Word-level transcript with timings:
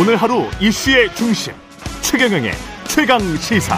오늘 0.00 0.16
하루 0.16 0.44
이슈의 0.62 1.14
중심 1.14 1.52
최경영의 2.00 2.52
최강 2.88 3.20
시사. 3.36 3.76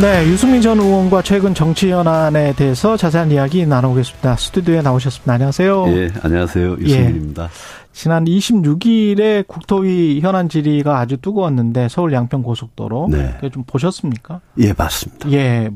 네, 0.00 0.24
유승민 0.28 0.62
전 0.62 0.78
의원과 0.78 1.22
최근 1.22 1.54
정치 1.54 1.90
현안에 1.90 2.54
대해서 2.54 2.96
자세한 2.96 3.32
이야기 3.32 3.66
나눠보겠습니다. 3.66 4.36
스튜디오에 4.36 4.82
나오셨습니다. 4.82 5.32
안녕하세요. 5.32 5.88
예, 5.88 6.12
안녕하세요. 6.22 6.76
유승민입니다. 6.78 7.44
예, 7.44 7.48
지난 7.92 8.26
26일에 8.26 9.44
국토위 9.48 10.20
현안 10.20 10.48
질의가 10.48 11.00
아주 11.00 11.16
뜨거웠는데 11.16 11.88
서울 11.88 12.12
양평 12.12 12.44
고속도로 12.44 13.08
네. 13.10 13.40
좀 13.52 13.64
보셨습니까? 13.66 14.40
예, 14.58 14.72
봤습니다. 14.72 15.32
예, 15.32 15.68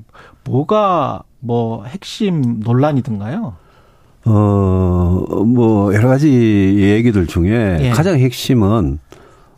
뭐가 0.45 1.25
뭐 1.41 1.85
핵심 1.85 2.61
논란이든가요? 2.61 3.57
어, 4.25 5.45
뭐 5.47 5.95
여러 5.95 6.09
가지 6.09 6.29
얘기들 6.29 7.27
중에 7.27 7.79
예. 7.81 7.91
가장 7.91 8.19
핵심은 8.19 8.99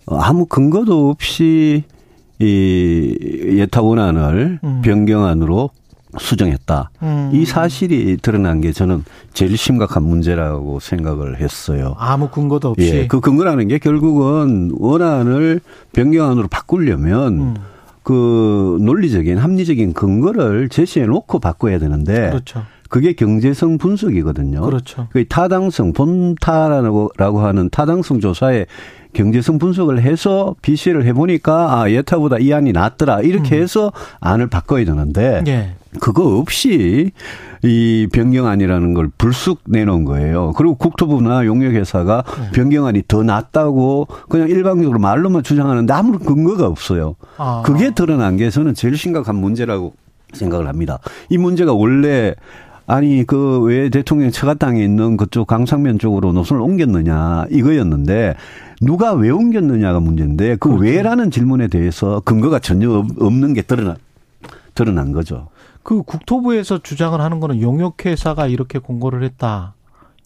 아무 0.07 0.47
근거도 0.47 1.11
없이 1.11 1.85
이 2.39 3.17
예타 3.59 3.83
원안을 3.83 4.61
음. 4.65 4.83
변경안으로 4.83 5.71
수정했다. 6.19 6.91
음. 7.03 7.31
이 7.33 7.45
사실이 7.45 8.17
드러난 8.21 8.61
게 8.61 8.73
저는 8.73 9.05
제일 9.33 9.57
심각한 9.57 10.03
문제라고 10.03 10.81
생각을 10.81 11.41
했어요. 11.41 11.95
아무 11.99 12.29
근거도 12.31 12.71
없이. 12.71 12.89
예, 12.89 13.07
그 13.07 13.21
근거라는 13.21 13.69
게 13.69 13.79
결국은 13.79 14.73
원안을 14.75 15.61
변경안으로 15.93 16.49
바꾸려면 16.49 17.41
음. 17.41 17.55
그 18.03 18.79
논리적인 18.81 19.39
합리적인 19.39 19.93
근거를 19.93 20.69
제시해 20.69 21.07
놓고 21.07 21.39
바꿔야 21.39 21.79
되는데 21.79 22.31
그렇죠. 22.31 22.65
그게 22.91 23.13
경제성 23.15 23.79
분석이거든요. 23.79 24.61
그렇죠. 24.61 25.07
그 25.11 25.27
타당성 25.27 25.93
본타라고 25.95 27.41
하는 27.41 27.71
타당성 27.71 28.21
조사에 28.21 28.67
경제성 29.13 29.59
분석을 29.59 30.03
해서 30.03 30.55
비시를 30.61 31.07
해보니까 31.07 31.81
아 31.81 31.91
예타보다 31.91 32.39
이 32.39 32.53
안이 32.53 32.73
낫더라 32.73 33.23
이렇게 33.23 33.57
음. 33.57 33.63
해서 33.63 33.93
안을 34.21 34.49
바꿔야 34.49 34.85
되는데 34.85 35.43
예. 35.47 35.75
그거 36.01 36.39
없이 36.39 37.13
이 37.63 38.09
변경안이라는 38.13 38.95
걸 38.95 39.09
불쑥 39.19 39.61
내놓은 39.67 40.05
거예요. 40.05 40.53
그리고 40.57 40.75
국토부나 40.75 41.47
용역회사가 41.47 42.25
네. 42.27 42.51
변경안이 42.53 43.05
더 43.07 43.23
낫다고 43.23 44.09
그냥 44.29 44.49
일방적으로 44.49 44.99
말로만 44.99 45.45
주장하는데 45.45 45.93
아무런 45.93 46.21
근거가 46.21 46.67
없어요. 46.67 47.15
아. 47.37 47.63
그게 47.65 47.93
드러난 47.93 48.37
게 48.37 48.51
저는 48.51 48.75
제일 48.75 48.97
심각한 48.97 49.37
문제라고 49.37 49.95
생각을 50.33 50.69
합니다. 50.69 50.99
이 51.29 51.39
문제가 51.39 51.73
원래 51.73 52.35
아니 52.91 53.25
그 53.25 53.61
왜 53.63 53.89
대통령 53.89 54.33
처가땅에 54.33 54.83
있는 54.83 55.17
그쪽 55.17 55.47
강상면 55.47 56.01
쪽으로 56.01 56.33
노선을 56.33 56.61
옮겼느냐 56.61 57.47
이거였는데 57.51 58.35
누가 58.81 59.13
왜 59.13 59.31
옮겼느냐가 59.31 60.01
문제인데 60.01 60.57
그 60.57 60.71
그렇죠. 60.71 60.83
왜라는 60.83 61.31
질문에 61.31 61.69
대해서 61.69 62.21
근거가 62.25 62.59
전혀 62.59 62.91
없는 62.91 63.55
게 63.55 63.63
드러나 63.63 63.97
드러난 64.75 65.13
거죠. 65.13 65.49
그 65.85 66.03
국토부에서 66.03 66.79
주장을 66.79 67.19
하는 67.21 67.39
거는 67.39 67.61
용역회사가 67.61 68.49
이렇게 68.49 68.81
공고를 68.81 69.23
했다. 69.23 69.75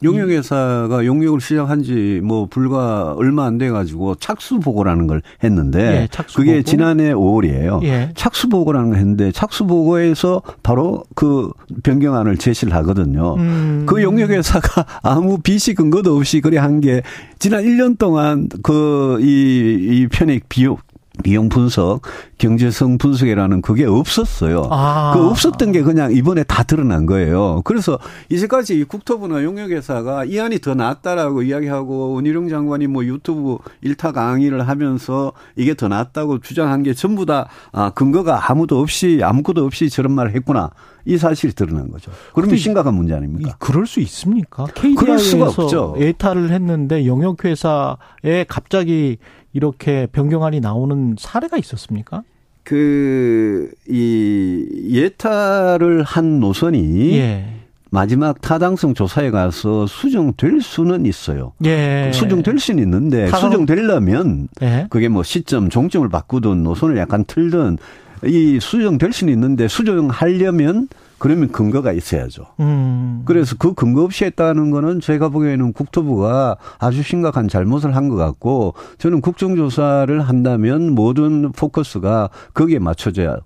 용역회사가 0.05 1.05
용역을 1.07 1.41
시작한 1.41 1.83
지 1.83 2.21
뭐 2.23 2.47
불과 2.47 3.13
얼마 3.17 3.45
안 3.47 3.59
돼 3.59 3.71
가지고 3.71 4.15
착수 4.17 4.61
보고라는 4.61 5.07
걸 5.07 5.23
했는데 5.43 6.03
예, 6.03 6.09
착수 6.11 6.37
그게 6.37 6.53
보고? 6.57 6.63
지난해 6.65 7.13
5월이에요. 7.13 7.83
예. 7.85 8.11
착수 8.15 8.49
보고라는 8.49 8.91
걸 8.91 8.99
했는데 8.99 9.33
착수 9.33 9.67
보고에서 9.67 10.43
바로 10.63 11.05
그 11.15 11.51
변경안을 11.83 12.37
제시를 12.37 12.75
하거든요. 12.75 13.35
음. 13.37 13.85
그 13.87 14.03
용역회사가 14.03 14.87
아무 15.03 15.39
비시 15.39 15.75
근거도 15.75 16.17
없이 16.17 16.41
그래 16.41 16.59
한 16.59 16.81
게 16.81 17.03
지난 17.39 17.63
1년 17.65 17.97
동안 17.99 18.49
그 18.63 19.19
이 19.21 19.75
이 20.05 20.09
편익 20.11 20.49
비용 20.49 20.77
비용 21.23 21.49
분석, 21.49 22.03
경제성 22.39 22.99
분석이라는 22.99 23.63
그게 23.63 23.85
없었어요. 23.85 24.69
아. 24.71 25.13
그 25.15 25.29
없었던 25.29 25.71
게 25.73 25.83
그냥 25.83 26.13
이번에 26.13 26.43
다 26.43 26.65
드러난 26.65 27.07
거예요. 27.07 27.63
그래서 27.65 27.99
이제까지 28.31 28.85
국토부나 28.85 29.45
용역회사가 29.45 30.25
이 30.25 30.41
안이 30.41 30.59
더 30.59 30.75
낫다라고 30.75 31.43
이야기하고 31.43 32.15
원희룡 32.15 32.49
장관이 32.49 32.89
뭐 32.89 33.05
유튜브 33.05 33.59
일타 33.83 34.11
강의를 34.13 34.67
하면서 34.67 35.33
이게 35.55 35.75
더 35.75 35.87
낫다고 35.87 36.41
주장한 36.41 36.83
게 36.83 36.95
전부 36.95 37.27
다 37.27 37.49
아, 37.71 37.91
근거가 37.91 38.51
아무도 38.51 38.81
없이 38.81 39.21
아무것도 39.23 39.65
없이 39.65 39.89
저런 39.89 40.13
말을 40.13 40.35
했구나. 40.35 40.71
이 41.07 41.19
사실이 41.19 41.53
드러난 41.53 41.91
거죠. 41.91 42.11
그러면 42.33 42.57
심각한 42.57 42.95
문제 42.95 43.13
아닙니까? 43.15 43.57
그럴 43.59 43.87
수 43.87 44.01
있습니까? 44.01 44.65
KDI에서 44.75 45.95
에타를 45.99 46.51
했는데 46.51 47.07
영역회사에 47.07 48.47
갑자기 48.49 49.19
이렇게 49.55 50.07
변경안이 50.13 50.61
나오는 50.61 51.17
사례가 51.19 51.57
있었습니까? 51.57 52.23
그, 52.65 53.71
이, 53.89 54.67
예타를 54.91 56.03
한 56.03 56.41
노선이. 56.41 57.17
예. 57.17 57.47
마지막 57.91 58.41
타당성 58.41 58.93
조사에 58.95 59.31
가서 59.31 59.87
수정될 59.87 60.61
수는 60.61 61.07
있어요. 61.07 61.53
예. 61.65 62.11
수정될 62.13 62.59
수는 62.59 62.83
있는데 62.83 63.27
타당... 63.27 63.53
수정되려면 63.53 64.49
예. 64.63 64.89
그게 64.91 65.07
뭐 65.07 65.23
시점 65.23 65.71
종점을 65.71 66.09
바꾸든 66.09 66.65
노선을 66.65 66.97
약간 66.97 67.25
틀든 67.25 67.79
이 68.25 68.59
수정될 68.61 69.13
수는 69.13 69.33
있는데 69.33 69.69
수정하려면 69.69 70.89
그러면 71.25 71.51
근거가 71.51 71.93
있어야죠. 71.93 72.45
음. 72.61 73.23
그래서 73.25 73.57
그 73.59 73.73
근거 73.73 74.03
없이 74.05 74.27
했다는 74.27 74.71
거는 74.71 75.01
제가 75.01 75.31
보기에는 75.31 75.73
국토부가 75.73 76.59
아주 76.79 77.03
심각한 77.03 77.49
잘못을 77.49 77.97
한 77.97 78.05
것 78.11 78.17
같고 78.17 78.75
저는 78.99 79.23
국정조사를 79.23 80.21
한다면 80.21 80.95
모든 80.95 81.51
포커스가 81.53 82.29
거기에 82.53 82.79
맞춰져야 82.79 83.39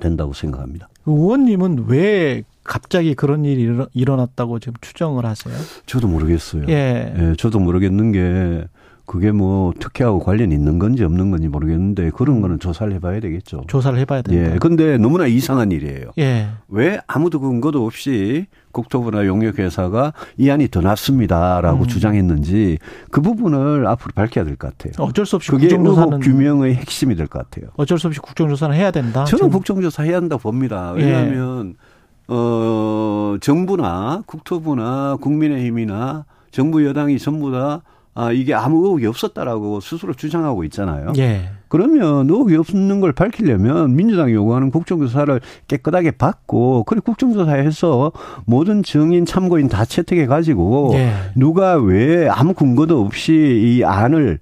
된다고 0.00 0.32
생각합니다. 0.32 0.88
의원님은 1.04 1.84
왜 1.88 2.42
갑자기 2.64 3.14
그런 3.14 3.44
일이 3.44 3.68
일어났다고 3.92 4.58
지금 4.58 4.72
추정을 4.80 5.26
하세요? 5.26 5.54
저도 5.84 6.08
모르겠어요. 6.08 6.64
예. 6.70 7.14
예 7.18 7.34
저도 7.36 7.58
모르겠는 7.58 8.12
게 8.12 8.66
그게 9.06 9.30
뭐 9.30 9.72
특혜하고 9.78 10.18
관련이 10.18 10.52
있는 10.54 10.80
건지 10.80 11.04
없는 11.04 11.30
건지 11.30 11.46
모르겠는데 11.48 12.10
그런 12.10 12.40
거는 12.40 12.58
조사를 12.58 12.92
해봐야 12.94 13.20
되겠죠. 13.20 13.62
조사를 13.68 13.96
해봐야 14.00 14.22
된다. 14.22 14.54
예. 14.54 14.58
근데 14.58 14.98
너무나 14.98 15.26
이상한 15.26 15.70
일이에요. 15.70 16.10
예. 16.18 16.48
왜 16.68 16.98
아무도 17.06 17.38
근거도 17.40 17.86
없이 17.86 18.46
국토부나 18.72 19.24
용역회사가 19.26 20.12
이 20.38 20.50
안이 20.50 20.68
더 20.68 20.80
낫습니다라고 20.80 21.84
음. 21.84 21.86
주장했는지 21.86 22.78
그 23.10 23.22
부분을 23.22 23.86
앞으로 23.86 24.10
밝혀야 24.14 24.44
될 24.44 24.56
것 24.56 24.76
같아요. 24.76 24.92
어쩔 24.98 25.24
수 25.24 25.36
없이 25.36 25.50
그게 25.52 25.68
국정조사는 25.68 26.18
규명의 26.20 26.74
핵심이 26.74 27.14
될 27.14 27.28
것 27.28 27.48
같아요. 27.48 27.70
어쩔 27.76 27.98
수 27.98 28.08
없이 28.08 28.18
국정조사는 28.20 28.74
해야 28.76 28.90
된다. 28.90 29.24
저는 29.24 29.44
지금. 29.44 29.50
국정조사 29.50 30.02
해야 30.02 30.16
한다고 30.16 30.42
봅니다. 30.42 30.90
왜냐하면 30.92 31.74
예. 31.78 32.34
어 32.34 33.36
정부나 33.40 34.22
국토부나 34.26 35.16
국민의힘이나 35.20 36.24
정부 36.50 36.84
여당이 36.84 37.18
전부 37.18 37.52
다 37.52 37.82
아, 38.18 38.32
이게 38.32 38.54
아무 38.54 38.78
의혹이 38.78 39.06
없었다라고 39.06 39.80
스스로 39.80 40.14
주장하고 40.14 40.64
있잖아요. 40.64 41.12
예. 41.18 41.50
그러면 41.68 42.30
의혹이 42.30 42.56
없는 42.56 43.00
걸 43.00 43.12
밝히려면 43.12 43.94
민주당이 43.94 44.32
요구하는 44.32 44.70
국정조사를 44.70 45.38
깨끗하게 45.68 46.12
받고, 46.12 46.84
그리고 46.84 47.04
국정조사에서 47.04 48.12
모든 48.46 48.82
증인 48.82 49.26
참고인 49.26 49.68
다 49.68 49.84
채택해 49.84 50.24
가지고 50.24 50.92
예. 50.94 51.12
누가 51.34 51.76
왜 51.76 52.26
아무 52.28 52.54
근거도 52.54 53.02
없이 53.02 53.34
이 53.34 53.84
안을 53.84 54.38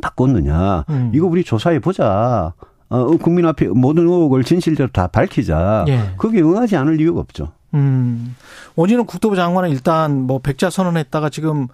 바꿨느냐. 0.00 0.84
음. 0.88 1.10
이거 1.12 1.26
우리 1.26 1.42
조사해 1.42 1.80
보자. 1.80 2.52
어, 2.88 3.06
국민 3.16 3.44
앞에 3.46 3.66
모든 3.66 4.04
의혹을 4.04 4.44
진실대로 4.44 4.90
다 4.92 5.08
밝히자. 5.08 5.86
예. 5.88 6.12
그게 6.16 6.40
응하지 6.40 6.76
않을 6.76 7.00
이유가 7.00 7.18
없죠. 7.20 7.48
음. 7.74 8.36
원희룡 8.76 9.06
국토부 9.06 9.34
장관은 9.34 9.70
일단 9.70 10.22
뭐 10.22 10.38
백자 10.38 10.70
선언했다가 10.70 11.30
지금 11.30 11.66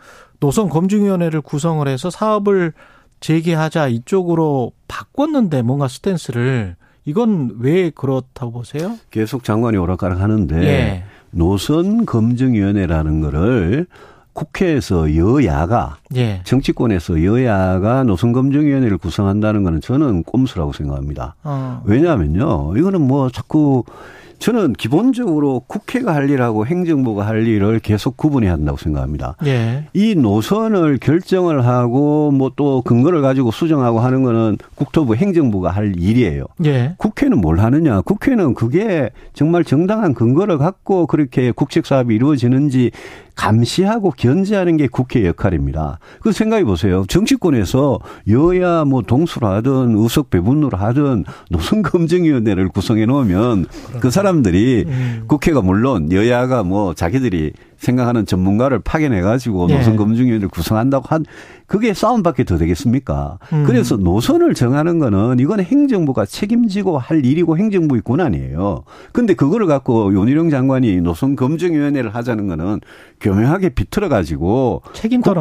노선 0.42 0.68
검증위원회를 0.68 1.40
구성을 1.40 1.86
해서 1.86 2.10
사업을 2.10 2.72
재개하자 3.20 3.86
이쪽으로 3.86 4.72
바꿨는데 4.88 5.62
뭔가 5.62 5.86
스탠스를 5.86 6.74
이건 7.04 7.58
왜 7.60 7.90
그렇다고 7.90 8.50
보세요? 8.50 8.98
계속 9.12 9.44
장관이 9.44 9.76
오락가락 9.76 10.20
하는데 10.20 10.60
예. 10.60 11.04
노선 11.30 12.04
검증위원회라는 12.06 13.20
거를 13.20 13.86
국회에서 14.32 15.14
여야가 15.14 15.98
예. 16.16 16.40
정치권에서 16.42 17.22
여야가 17.22 18.02
노선검증위원회를 18.02 18.98
구성한다는 18.98 19.62
거는 19.62 19.80
저는 19.80 20.24
꼼수라고 20.24 20.72
생각합니다. 20.72 21.36
어. 21.44 21.82
왜냐하면요, 21.84 22.76
이거는 22.76 23.00
뭐 23.00 23.30
자꾸 23.30 23.84
저는 24.42 24.72
기본적으로 24.72 25.60
국회가 25.68 26.16
할 26.16 26.28
일하고 26.28 26.66
행정부가 26.66 27.24
할 27.24 27.46
일을 27.46 27.78
계속 27.78 28.16
구분해야 28.16 28.52
한다고 28.52 28.76
생각합니다. 28.76 29.36
예. 29.46 29.86
이 29.94 30.16
노선을 30.16 30.98
결정을 30.98 31.64
하고 31.64 32.32
뭐 32.32 32.52
또 32.56 32.82
근거를 32.82 33.22
가지고 33.22 33.50
수정하고 33.50 34.00
하는 34.00 34.22
거는 34.24 34.58
국토부 34.74 35.14
행정부가 35.16 35.70
할 35.70 35.94
일이에요. 35.96 36.44
예. 36.66 36.94
국회는 36.98 37.40
뭘 37.40 37.60
하느냐? 37.60 38.02
국회는 38.02 38.54
그게 38.54 39.10
정말 39.32 39.64
정당한 39.64 40.12
근거를 40.12 40.58
갖고 40.58 41.06
그렇게 41.06 41.50
국책 41.52 41.86
사업이 41.86 42.14
이루어지는지 42.14 42.90
감시하고 43.34 44.12
견제하는 44.16 44.76
게 44.76 44.86
국회 44.86 45.24
역할입니다. 45.26 45.98
그 46.20 46.32
생각해 46.32 46.64
보세요. 46.64 47.04
정치권에서 47.08 47.98
여야 48.28 48.84
뭐 48.84 49.02
동수로 49.02 49.46
하든 49.46 49.96
의석 49.96 50.28
배분으로 50.30 50.76
하든 50.76 51.24
노선 51.50 51.82
검증위원회를 51.82 52.68
구성해 52.68 53.06
놓으면 53.06 53.66
그 54.00 54.10
사람 54.10 54.31
들이 54.40 54.84
음. 54.86 55.24
국회가 55.26 55.60
물론 55.60 56.10
여야가 56.10 56.62
뭐 56.62 56.94
자기들이 56.94 57.52
생각하는 57.82 58.26
전문가를 58.26 58.78
파견해 58.78 59.20
가지고 59.20 59.66
네. 59.66 59.76
노선 59.76 59.96
검증위원회를 59.96 60.48
구성한다고 60.48 61.06
한 61.08 61.24
그게 61.66 61.94
싸움밖에 61.94 62.44
더 62.44 62.56
되겠습니까? 62.56 63.38
음. 63.52 63.64
그래서 63.66 63.96
노선을 63.96 64.54
정하는 64.54 64.98
거는 64.98 65.38
이건 65.40 65.60
행정부가 65.60 66.24
책임지고 66.24 66.98
할 66.98 67.24
일이고 67.24 67.58
행정부의 67.58 68.02
권한이에요. 68.02 68.84
근데 69.12 69.34
그거를 69.34 69.66
갖고 69.66 70.12
윤희룡 70.12 70.50
장관이 70.50 71.00
노선 71.00 71.34
검증위원회를 71.34 72.14
하자는 72.14 72.46
거는 72.46 72.80
교묘하게 73.20 73.70
비틀어 73.70 74.08
가지고 74.08 74.82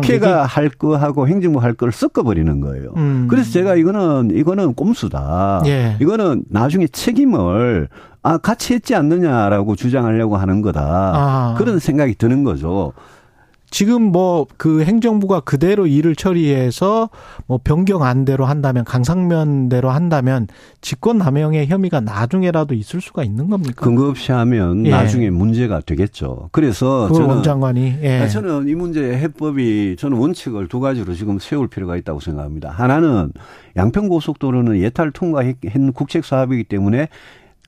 국회가 0.02 0.46
할 0.46 0.70
거하고 0.70 1.28
행정부 1.28 1.60
할 1.60 1.74
거를 1.74 1.92
섞어 1.92 2.24
버리는 2.24 2.60
거예요. 2.60 2.94
음. 2.98 3.28
그래서 3.30 3.52
제가 3.52 3.76
이거는 3.76 4.32
이거는 4.34 4.74
꼼수다. 4.74 5.64
예. 5.66 5.98
이거는 6.00 6.46
나중에 6.50 6.88
책임을 6.88 7.90
아, 8.24 8.38
같이 8.38 8.76
했지 8.76 8.94
않느냐라고 8.94 9.76
주장하려고 9.76 10.38
하는 10.38 10.62
거다. 10.62 10.82
아. 10.84 11.56
그런 11.58 11.80
생각이 11.80 12.14
드는 12.16 12.31
거죠. 12.44 12.94
지금 13.74 14.12
뭐 14.12 14.46
그 14.58 14.84
행정부가 14.84 15.40
그대로 15.40 15.88
일을 15.88 16.16
처리해서 16.16 17.10
뭐 17.48 17.60
변경 17.64 18.04
안대로 18.04 18.46
한다면 18.46 18.84
강상면대로 18.84 19.90
한다면 19.90 20.48
직권 20.82 21.18
남용의 21.18 21.68
혐의가 21.68 22.02
나중에라도 22.02 22.76
있을 22.76 23.02
수가 23.02 23.24
있는 23.24 23.50
겁니까? 23.50 23.84
근거 23.84 24.10
없이 24.10 24.32
하면 24.34 24.86
예. 24.86 24.92
나중에 24.92 25.30
문제가 25.30 25.80
되겠죠. 25.80 26.50
그래서 26.52 27.08
그 27.08 27.16
저는 27.16 27.30
원장관이 27.30 27.96
예. 28.04 28.20
아, 28.20 28.28
저는 28.28 28.68
이 28.68 28.76
문제의 28.76 29.18
해법이 29.18 29.96
저는 29.98 30.18
원칙을 30.18 30.68
두 30.68 30.80
가지로 30.80 31.14
지금 31.14 31.40
세울 31.40 31.68
필요가 31.70 31.96
있다고 31.96 32.20
생각합니다. 32.20 32.70
하나는 32.70 33.32
양평 33.78 34.10
고속도로는 34.10 34.80
예탈 34.80 35.12
통과한 35.12 35.56
국책 35.94 36.26
사업이기 36.26 36.66
때문에 36.66 37.08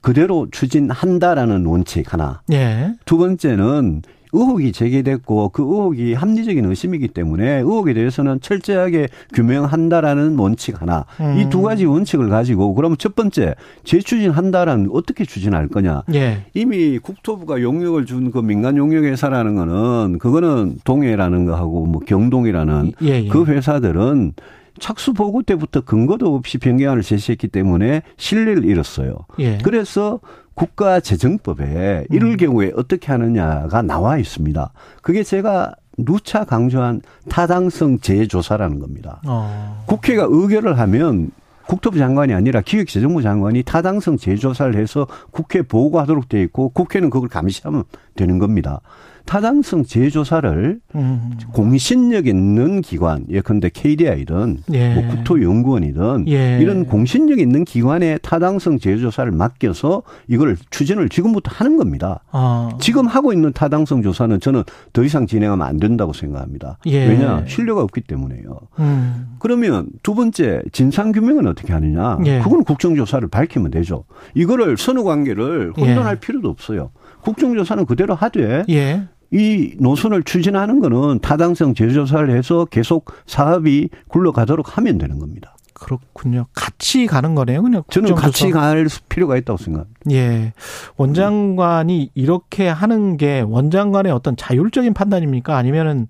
그대로 0.02 0.48
추진한다라는 0.52 1.66
원칙 1.66 2.12
하나. 2.14 2.42
예. 2.52 2.94
두 3.06 3.18
번째는 3.18 4.02
의혹이 4.34 4.72
제기됐고 4.72 5.50
그 5.50 5.62
의혹이 5.64 6.14
합리적인 6.16 6.66
의심이기 6.66 7.10
때문에 7.10 7.60
의혹에 7.60 7.94
대해서는 7.94 8.42
철저하게 8.42 9.08
규명한다라는 9.34 10.38
원칙 10.38 10.82
하나. 10.82 11.06
음. 11.22 11.38
이두 11.40 11.62
가지 11.62 11.86
원칙을 11.86 12.30
가지고 12.30 12.74
그러면 12.74 12.98
첫 12.98 13.16
번째 13.16 13.56
재추진한다라는 13.84 14.90
어떻게 14.92 15.24
추진할 15.24 15.68
거냐. 15.68 16.04
예. 16.14 16.46
이미 16.54 16.98
국토부가 17.00 17.62
용역을 17.62 18.06
준 18.06 18.24
그 18.34 18.40
민간 18.40 18.78
용역 18.78 19.04
회사라는 19.04 19.56
거는 19.56 20.18
그거는 20.18 20.78
동해라는 20.84 21.46
거하고 21.46 21.86
뭐 21.86 22.02
경동이라는 22.02 22.94
예, 23.04 23.08
예. 23.24 23.28
그 23.28 23.46
회사들은 23.46 24.34
착수 24.80 25.14
보고 25.14 25.44
때부터 25.44 25.82
근거도 25.82 26.36
없이 26.36 26.58
변경안을 26.58 27.04
제시했기 27.04 27.48
때문에 27.48 28.02
신뢰를 28.18 28.66
잃었어요. 28.66 29.16
예. 29.40 29.58
그래서 29.64 30.20
국가재정법에 30.56 32.08
이럴 32.12 32.32
음. 32.32 32.38
경우에 32.38 32.72
어떻게 32.76 33.12
하느냐가 33.12 33.82
나와 33.82 34.18
있습니다. 34.18 34.72
그게 35.02 35.24
제가 35.24 35.74
누차 35.98 36.44
강조한 36.44 37.02
타당성 37.30 38.00
재조사라는 38.00 38.80
겁니다. 38.80 39.22
어. 39.28 39.84
국회가 39.86 40.26
의결을 40.28 40.80
하면 40.80 41.32
국토부 41.68 41.98
장관이 41.98 42.34
아니라 42.34 42.62
기획재정부 42.62 43.22
장관이 43.22 43.64
타당성 43.64 44.18
재조사를 44.18 44.76
해서 44.76 45.08
국회 45.32 45.62
보고하도록 45.62 46.28
돼 46.28 46.42
있고 46.44 46.70
국회는 46.70 47.10
그걸 47.10 47.30
감시하면 47.30 47.84
되는 48.16 48.38
겁니다. 48.40 48.82
타당성 49.26 49.84
재조사를 49.84 50.80
음. 50.96 51.32
공신력 51.54 52.28
있는 52.28 52.82
기관, 52.82 53.26
예컨대 53.30 53.70
KDI든 53.70 54.60
예. 54.74 54.94
뭐 54.94 55.08
국토연구원이든 55.08 56.26
예. 56.28 56.60
이런 56.62 56.86
공신력 56.86 57.40
있는 57.40 57.64
기관에 57.64 58.18
타당성 58.20 58.80
재조사를 58.80 59.32
맡겨서 59.32 60.04
이걸 60.28 60.58
추진을 60.70 61.10
지금부터 61.10 61.52
하는 61.54 61.78
겁니다. 61.78 62.22
아. 62.32 62.70
지금 62.80 63.08
하고 63.08 63.34
있는 63.34 63.54
타당성 63.54 64.04
조사는 64.04 64.40
저는 64.40 64.64
더 64.92 65.04
이상 65.04 65.26
진행하면 65.26 65.66
안 65.66 65.78
된다고 65.78 66.14
생각합니다. 66.14 66.78
예. 66.86 67.08
왜냐 67.08 67.46
신뢰가 67.48 67.82
없기 67.82 68.02
때문에요. 68.02 68.60
음. 68.80 69.36
그러면 69.40 69.88
두 70.04 70.16
번째 70.16 70.62
진상 70.72 71.12
규명은 71.12 71.48
어떻게 71.48 71.74
하느냐? 71.74 72.20
예. 72.26 72.40
그건 72.40 72.64
국정조사를 72.64 73.28
밝히면 73.30 73.72
되죠. 73.72 74.04
이거를 74.36 74.78
선후 74.78 75.04
관계를 75.04 75.74
혼돈할 75.78 76.16
예. 76.16 76.20
필요도 76.20 76.50
없어요. 76.50 76.92
국정조사는 77.22 77.86
그대로 77.86 78.16
하되 78.16 78.66
예. 78.70 79.08
이 79.34 79.74
노선을 79.80 80.24
추진하는 80.24 80.80
거는 80.80 81.20
타당성 81.20 81.74
재조사를 81.74 82.30
해서 82.38 82.66
계속 82.66 83.12
사업이 83.26 83.90
굴러가도록 84.08 84.78
하면 84.78 84.98
되는 85.00 85.18
겁니다. 85.18 85.56
그렇군요. 85.74 86.46
같이 86.54 87.08
가는 87.08 87.34
거네요. 87.36 87.64
그냥 87.64 87.84
저는 87.90 88.14
같이 88.16 88.52
갈 88.52 88.88
필요가 89.10 89.36
있다고 89.36 89.58
생각합니다. 89.58 90.00
예. 90.12 90.54
원장관이 90.98 92.12
이렇게 92.14 92.68
하는 92.70 93.18
게 93.18 93.42
원장관의 93.42 94.12
어떤 94.12 94.38
자율적인 94.38 94.94
판단입니까? 94.94 95.58
아니면은 95.58 96.08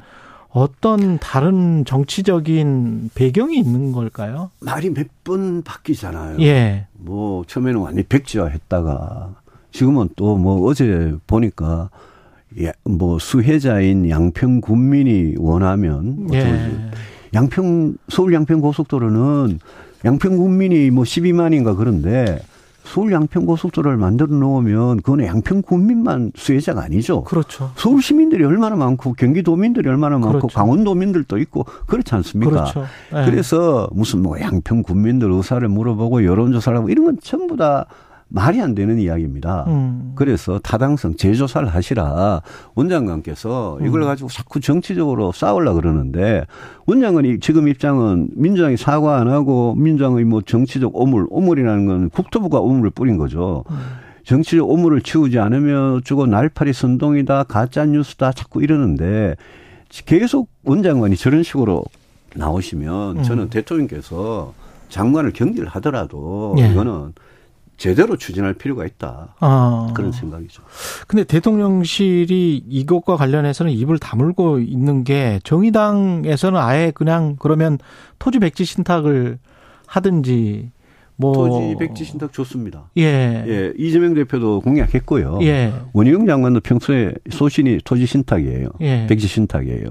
어떤 0.49 1.17
다른 1.17 1.83
정치적인 1.85 3.09
배경이 3.15 3.57
있는 3.57 3.91
걸까요? 3.91 4.51
말이 4.59 4.89
몇 4.91 5.07
번 5.23 5.63
바뀌잖아요. 5.63 6.39
예. 6.41 6.87
뭐 6.93 7.45
처음에는 7.47 7.79
완전히 7.79 8.03
백지화 8.05 8.47
했다가 8.47 9.29
지금은 9.71 10.09
또 10.17 10.35
뭐 10.37 10.67
어제 10.69 11.15
보니까 11.25 11.89
예, 11.93 12.12
뭐 12.83 13.19
수혜자인 13.19 14.09
양평 14.09 14.61
군민이 14.61 15.35
원하면 15.37 16.27
뭐 16.27 16.35
예. 16.35 16.71
양평 17.33 17.95
서울 18.09 18.33
양평 18.33 18.61
고속도로는 18.61 19.59
양평 20.05 20.37
군민이 20.37 20.91
뭐 20.91 21.03
12만인가 21.03 21.75
그런데 21.75 22.39
서울 22.83 23.13
양평 23.13 23.45
고속도로를 23.45 23.97
만들어 23.97 24.27
놓으면 24.35 24.97
그건 24.97 25.23
양평 25.23 25.61
군민만 25.61 26.31
수혜자가 26.35 26.83
아니죠. 26.83 27.23
그렇죠. 27.23 27.71
서울 27.75 28.01
시민들이 28.01 28.43
얼마나 28.43 28.75
많고 28.75 29.13
경기도민들이 29.13 29.87
얼마나 29.87 30.17
많고 30.17 30.39
그렇죠. 30.39 30.47
강원도민들도 30.49 31.37
있고 31.39 31.65
그렇지 31.87 32.13
않습니까? 32.15 32.51
그렇죠. 32.51 32.85
네. 33.13 33.25
그래서 33.25 33.89
무슨 33.93 34.21
뭐 34.21 34.39
양평 34.39 34.83
군민들 34.83 35.31
의사를 35.31 35.65
물어보고 35.67 36.25
여론조사를 36.25 36.77
하고 36.77 36.89
이런 36.89 37.05
건 37.05 37.17
전부 37.21 37.55
다 37.55 37.85
말이 38.35 38.59
안 38.61 38.73
되는 38.73 38.97
이야기입니다. 38.97 39.65
음. 39.67 40.13
그래서 40.15 40.57
타당성 40.57 41.17
재조사를 41.17 41.67
하시라 41.67 42.41
원장관께서 42.73 43.77
이걸 43.85 44.01
음. 44.01 44.07
가지고 44.07 44.27
자꾸 44.29 44.59
정치적으로 44.59 45.31
싸우려 45.31 45.75
그러는데 45.75 46.43
원장관이 46.87 47.39
지금 47.41 47.67
입장은 47.67 48.29
민주당이 48.35 48.75
사과 48.75 49.19
안 49.19 49.29
하고 49.29 49.75
민주당의 49.75 50.25
뭐 50.25 50.41
정치적 50.41 50.95
오물, 50.95 51.27
오물이라는 51.29 51.85
건 51.85 52.09
국토부가 52.09 52.59
오물을 52.59 52.89
뿌린 52.89 53.17
거죠. 53.17 53.65
음. 53.69 53.77
정치적 54.25 54.67
오물을 54.67 55.01
치우지 55.01 55.37
않으면 55.37 55.97
어쩌고 55.97 56.25
날파리 56.25 56.73
선동이다, 56.73 57.43
가짜 57.43 57.85
뉴스다 57.85 58.31
자꾸 58.31 58.63
이러는데 58.63 59.35
계속 60.05 60.49
원장관이 60.63 61.17
저런 61.17 61.43
식으로 61.43 61.83
나오시면 62.35 63.17
음. 63.17 63.23
저는 63.23 63.49
대통령께서 63.51 64.53
장관을 64.89 65.33
경질을 65.33 65.67
하더라도 65.67 66.55
예. 66.57 66.71
이거는 66.71 67.13
제대로 67.83 68.15
추진할 68.15 68.53
필요가 68.53 68.85
있다. 68.85 69.35
아. 69.41 69.91
그런 69.93 70.13
생각이죠. 70.13 70.63
근데 71.05 71.25
대통령실이 71.25 72.63
이것과 72.65 73.17
관련해서는 73.17 73.73
입을 73.73 73.99
다물고 73.99 74.59
있는 74.59 75.03
게 75.03 75.41
정의당에서는 75.43 76.57
아예 76.61 76.93
그냥 76.95 77.35
그러면 77.37 77.77
토지 78.19 78.39
백지 78.39 78.63
신탁을 78.63 79.37
하든지 79.85 80.71
뭐 81.17 81.33
토지 81.33 81.75
백지 81.77 82.05
신탁 82.05 82.31
좋습니다. 82.31 82.89
예. 82.97 83.03
예. 83.03 83.73
이재명 83.77 84.13
대표도 84.13 84.61
공약했고요. 84.61 85.39
예. 85.41 85.73
원희룡 85.91 86.25
장관도 86.25 86.61
평소에 86.61 87.13
소신이 87.29 87.79
토지 87.83 88.05
신탁이에요. 88.05 88.69
예. 88.79 89.07
백지 89.07 89.27
신탁이에요. 89.27 89.87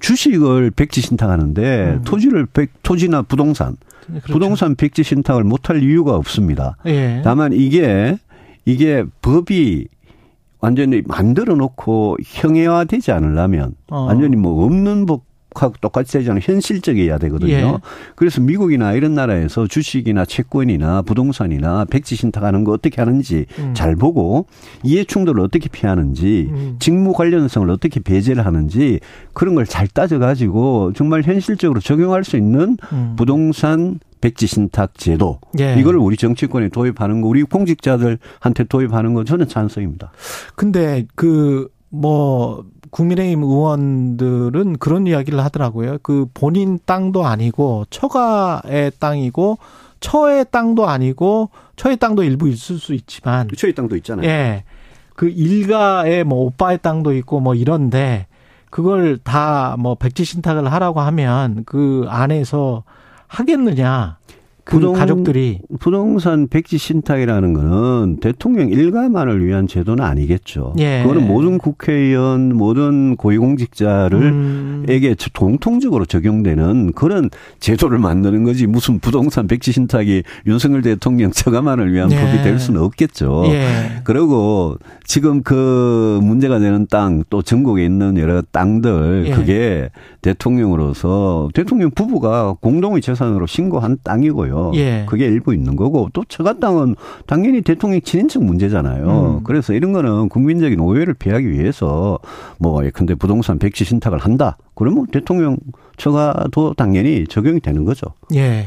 주식을 0.00 0.72
백지 0.72 1.00
신탁하는데 1.00 1.84
음. 1.98 2.02
토지를 2.04 2.46
백 2.46 2.70
토지나 2.82 3.22
부동산 3.22 3.76
그렇죠. 4.06 4.32
부동산 4.32 4.74
백지 4.74 5.02
신탁을 5.02 5.44
못할 5.44 5.82
이유가 5.82 6.16
없습니다. 6.16 6.76
예. 6.86 7.20
다만 7.24 7.52
이게 7.52 8.16
이게 8.64 9.04
법이 9.22 9.88
완전히 10.60 11.02
만들어 11.06 11.54
놓고 11.54 12.16
형해화되지 12.24 13.12
않으려면 13.12 13.74
어. 13.90 14.04
완전히 14.06 14.36
뭐 14.36 14.64
없는 14.64 15.06
법 15.06 15.22
미국하고 15.56 15.74
똑같이 15.80 16.18
않은 16.18 16.40
현실적이어야 16.42 17.18
되거든요. 17.18 17.52
예. 17.52 17.74
그래서 18.14 18.40
미국이나 18.40 18.92
이런 18.92 19.14
나라에서 19.14 19.66
주식이나 19.66 20.24
채권이나 20.24 21.02
부동산이나 21.02 21.86
백지 21.86 22.16
신탁하는 22.16 22.64
거 22.64 22.72
어떻게 22.72 23.00
하는지 23.00 23.46
음. 23.58 23.72
잘 23.74 23.96
보고 23.96 24.46
이해 24.82 25.04
충돌을 25.04 25.42
어떻게 25.42 25.68
피하는지 25.68 26.48
음. 26.50 26.76
직무 26.78 27.12
관련성을 27.12 27.68
어떻게 27.70 28.00
배제를 28.00 28.44
하는지 28.44 29.00
그런 29.32 29.54
걸 29.54 29.66
잘 29.66 29.88
따져가지고 29.88 30.92
정말 30.94 31.22
현실적으로 31.22 31.80
적용할 31.80 32.22
수 32.22 32.36
있는 32.36 32.76
음. 32.92 33.14
부동산 33.18 33.98
백지 34.20 34.46
신탁 34.46 34.96
제도 34.96 35.40
예. 35.58 35.74
이걸 35.76 35.96
우리 35.96 36.16
정치권에 36.16 36.68
도입하는 36.68 37.20
거 37.20 37.28
우리 37.28 37.42
공직자들한테 37.42 38.64
도입하는 38.68 39.12
거 39.12 39.24
저는 39.24 39.48
찬성입니다. 39.48 40.12
근데 40.54 41.04
그뭐 41.16 42.64
국민의힘 42.96 43.42
의원들은 43.42 44.78
그런 44.78 45.06
이야기를 45.06 45.38
하더라고요. 45.44 45.98
그 46.02 46.24
본인 46.32 46.78
땅도 46.86 47.26
아니고 47.26 47.84
처가의 47.90 48.92
땅이고 48.98 49.58
처의 50.00 50.46
땅도 50.50 50.88
아니고 50.88 51.50
처의 51.76 51.98
땅도 51.98 52.22
일부 52.22 52.48
있을 52.48 52.78
수 52.78 52.94
있지만 52.94 53.48
처의 53.54 53.74
땅도 53.74 53.96
있잖아요. 53.96 54.26
예. 54.26 54.64
그 55.14 55.28
일가의 55.28 56.24
뭐 56.24 56.46
오빠의 56.46 56.78
땅도 56.80 57.12
있고 57.14 57.40
뭐 57.40 57.54
이런데 57.54 58.26
그걸 58.70 59.18
다 59.18 59.76
뭐 59.78 59.94
백지 59.94 60.24
신탁을 60.24 60.72
하라고 60.72 61.00
하면 61.00 61.64
그 61.66 62.06
안에서 62.08 62.82
하겠느냐. 63.26 64.16
그 64.66 64.76
부동, 64.76 64.94
가족들이 64.94 65.60
부동산 65.78 66.48
백지 66.48 66.76
신탁이라는 66.76 67.54
거는 67.54 68.18
대통령 68.20 68.68
일가만을 68.68 69.44
위한 69.46 69.66
제도는 69.66 70.04
아니겠죠. 70.04 70.74
예. 70.78 71.02
그거는 71.02 71.26
모든 71.26 71.56
국회의원, 71.56 72.54
모든 72.54 73.16
고위공직자를 73.16 74.22
음. 74.22 74.86
에게 74.88 75.14
공통적으로 75.32 76.04
적용되는 76.04 76.92
그런 76.92 77.30
제도를 77.60 77.98
만드는 77.98 78.44
거지 78.44 78.66
무슨 78.66 78.98
부동산 78.98 79.46
백지 79.46 79.72
신탁이 79.72 80.22
윤석열 80.46 80.82
대통령 80.82 81.30
처가만을 81.30 81.92
위한 81.92 82.10
예. 82.10 82.16
법이 82.16 82.42
될 82.42 82.58
수는 82.58 82.80
없겠죠. 82.82 83.44
예. 83.46 84.00
그리고 84.04 84.76
지금 85.04 85.42
그 85.42 86.18
문제가 86.22 86.58
되는 86.58 86.86
땅 86.90 87.06
또 87.30 87.42
전국에 87.42 87.84
있는 87.84 88.16
여러 88.18 88.42
땅들 88.52 89.24
예. 89.26 89.30
그게 89.30 89.90
대통령으로서 90.22 91.48
대통령 91.54 91.90
부부가 91.90 92.54
공동의 92.60 93.00
재산으로 93.00 93.46
신고한 93.46 93.98
땅이고요. 94.02 94.55
거예요. 94.56 94.72
예. 94.74 95.06
그게 95.08 95.26
일부 95.26 95.54
있는 95.54 95.76
거고 95.76 96.08
또 96.12 96.24
처가 96.28 96.58
땅은 96.58 96.96
당연히 97.26 97.62
대통령 97.62 98.00
친인척 98.00 98.42
문제잖아요. 98.44 99.38
음. 99.38 99.44
그래서 99.44 99.72
이런 99.72 99.92
거는 99.92 100.28
국민적인 100.28 100.80
오해를 100.80 101.14
피하기 101.14 101.50
위해서 101.50 102.18
뭐 102.58 102.84
예컨대 102.84 103.14
부동산 103.14 103.58
백지 103.58 103.84
신탁을 103.84 104.18
한다. 104.18 104.56
그러면 104.74 105.06
대통령 105.06 105.56
처가도 105.96 106.74
당연히 106.74 107.26
적용이 107.26 107.60
되는 107.60 107.84
거죠. 107.84 108.06
예. 108.34 108.66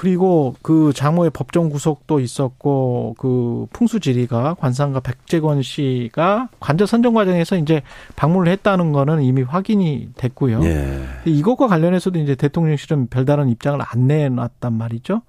그리고 0.00 0.54
그 0.62 0.94
장모의 0.94 1.28
법정 1.28 1.68
구속도 1.68 2.20
있었고 2.20 3.16
그 3.18 3.66
풍수지리가 3.74 4.54
관상가 4.54 4.98
백재권 4.98 5.60
씨가 5.60 6.48
관저 6.58 6.86
선정 6.86 7.12
과정에서 7.12 7.58
이제 7.58 7.82
방문을 8.16 8.50
했다는 8.50 8.92
거는 8.92 9.20
이미 9.20 9.42
확인이 9.42 10.08
됐고요. 10.16 10.64
예. 10.64 11.02
이것과 11.26 11.66
관련해서도 11.66 12.18
이제 12.18 12.34
대통령실은 12.34 13.08
별다른 13.08 13.50
입장을 13.50 13.78
안 13.78 14.06
내놨단 14.06 14.72
말이죠. 14.72 15.20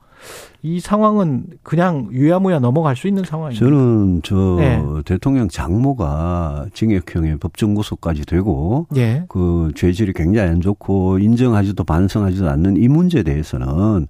이 0.61 0.79
상황은 0.79 1.47
그냥 1.63 2.07
유야무야 2.11 2.59
넘어갈 2.59 2.95
수 2.95 3.09
있는 3.09 3.25
상황입니다. 3.25 3.65
저는 3.65 4.21
저 4.23 4.35
네. 4.57 4.81
대통령 5.03 5.49
장모가 5.49 6.67
징역형의 6.73 7.39
법정 7.39 7.73
구속까지 7.73 8.25
되고 8.25 8.87
네. 8.89 9.25
그 9.27 9.71
죄질이 9.75 10.13
굉장히 10.13 10.49
안 10.49 10.61
좋고 10.61 11.19
인정하지도 11.19 11.83
반성하지도 11.83 12.47
않는 12.47 12.77
이 12.77 12.87
문제에 12.87 13.23
대해서는 13.23 14.07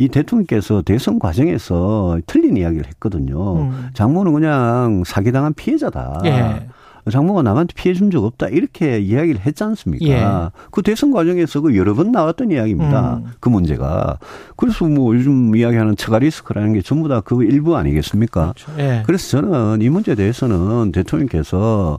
이 0.00 0.08
대통령께서 0.08 0.80
대선 0.82 1.18
과정에서 1.18 2.18
틀린 2.26 2.56
이야기를 2.56 2.86
했거든요. 2.86 3.56
음. 3.58 3.88
장모는 3.92 4.32
그냥 4.32 5.02
사기당한 5.04 5.52
피해자다. 5.54 6.22
예. 6.24 6.66
장모가 7.10 7.42
남한테 7.42 7.74
피해 7.74 7.94
준 7.94 8.10
적 8.10 8.24
없다 8.24 8.48
이렇게 8.48 8.98
이야기를 8.98 9.40
했지 9.44 9.62
않습니까? 9.64 10.04
예. 10.06 10.50
그 10.70 10.82
대선 10.82 11.10
과정에서 11.12 11.60
그 11.60 11.76
여러 11.76 11.92
번 11.94 12.12
나왔던 12.12 12.50
이야기입니다. 12.50 13.16
음. 13.24 13.32
그 13.40 13.48
문제가 13.50 14.18
그래서 14.56 14.86
뭐 14.86 15.14
요즘 15.14 15.54
이야기하는 15.54 15.96
처가 15.96 16.18
리스크라는 16.20 16.72
게 16.74 16.82
전부 16.82 17.08
다 17.08 17.20
그 17.20 17.42
일부 17.44 17.76
아니겠습니까? 17.76 18.52
그렇죠. 18.54 18.72
예. 18.78 19.02
그래서 19.06 19.28
저는 19.42 19.82
이 19.82 19.88
문제에 19.90 20.14
대해서는 20.14 20.92
대통령께서 20.92 21.98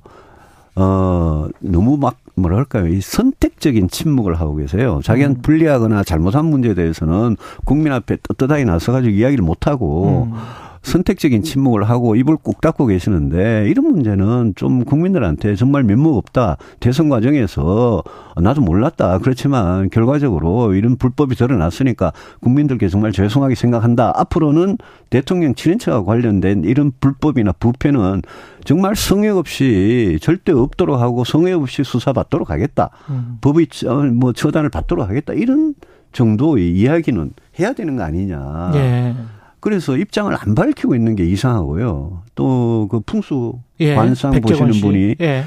어 0.75 1.47
너무 1.59 1.97
막 1.97 2.15
뭐랄까요 2.41 2.87
이 2.87 3.01
선택적인 3.01 3.89
침묵을 3.89 4.39
하고 4.39 4.55
계세요. 4.55 4.99
자기한 5.03 5.31
음. 5.31 5.41
불리하거나 5.41 6.03
잘못한 6.03 6.45
문제에 6.45 6.73
대해서는 6.73 7.37
국민 7.65 7.93
앞에 7.93 8.17
떳떳하게 8.23 8.65
나서가지고 8.65 9.13
이야기를 9.13 9.43
못 9.43 9.67
하고. 9.67 10.29
음. 10.31 10.60
선택적인 10.81 11.43
침묵을 11.43 11.83
하고 11.83 12.15
입을 12.15 12.37
꾹 12.37 12.59
닫고 12.59 12.87
계시는데 12.87 13.67
이런 13.69 13.85
문제는 13.85 14.53
좀 14.55 14.83
국민들한테 14.83 15.55
정말 15.55 15.83
면목 15.83 16.17
없다. 16.17 16.57
대선 16.79 17.09
과정에서 17.09 18.03
나도 18.41 18.61
몰랐다. 18.61 19.19
그렇지만 19.19 19.89
결과적으로 19.89 20.73
이런 20.73 20.95
불법이 20.97 21.35
드러났으니까 21.35 22.13
국민들께 22.41 22.89
정말 22.89 23.11
죄송하게 23.11 23.55
생각한다. 23.55 24.13
앞으로는 24.15 24.77
대통령 25.09 25.53
친인척과 25.53 26.03
관련된 26.03 26.63
이런 26.63 26.91
불법이나 26.99 27.51
부패는 27.53 28.21
정말 28.63 28.95
성역 28.95 29.37
없이 29.37 30.17
절대 30.21 30.51
없도록 30.51 30.99
하고 30.99 31.23
성역 31.23 31.61
없이 31.61 31.83
수사받도록 31.83 32.49
하겠다. 32.49 32.89
음. 33.09 33.37
법의 33.41 33.67
뭐 34.13 34.33
처단을 34.33 34.69
받도록 34.69 35.07
하겠다. 35.07 35.33
이런 35.33 35.75
정도의 36.11 36.71
이야기는 36.71 37.31
해야 37.59 37.73
되는 37.73 37.95
거 37.95 38.03
아니냐. 38.03 38.71
예. 38.75 39.15
그래서 39.61 39.95
입장을 39.95 40.35
안 40.35 40.55
밝히고 40.55 40.95
있는 40.95 41.15
게 41.15 41.25
이상하고요. 41.25 42.23
또 42.35 42.71
그 42.89 42.99
풍수 42.99 43.59
예, 43.79 43.95
관상 43.95 44.39
보시는 44.41 44.71
분이 44.81 45.15
예. 45.21 45.43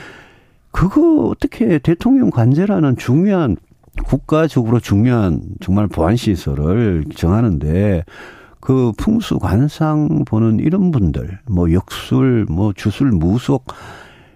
그거 0.70 1.28
어떻게 1.28 1.78
대통령 1.78 2.30
관제라는 2.30 2.96
중요한 2.96 3.56
국가적으로 4.06 4.80
중요한 4.80 5.40
정말 5.60 5.86
보안 5.86 6.16
시설을 6.16 7.04
정하는데 7.14 8.04
그 8.60 8.92
풍수 8.96 9.38
관상 9.38 10.24
보는 10.24 10.58
이런 10.58 10.90
분들 10.90 11.38
뭐 11.46 11.72
역술 11.72 12.46
뭐 12.48 12.72
주술 12.72 13.12
무속 13.12 13.66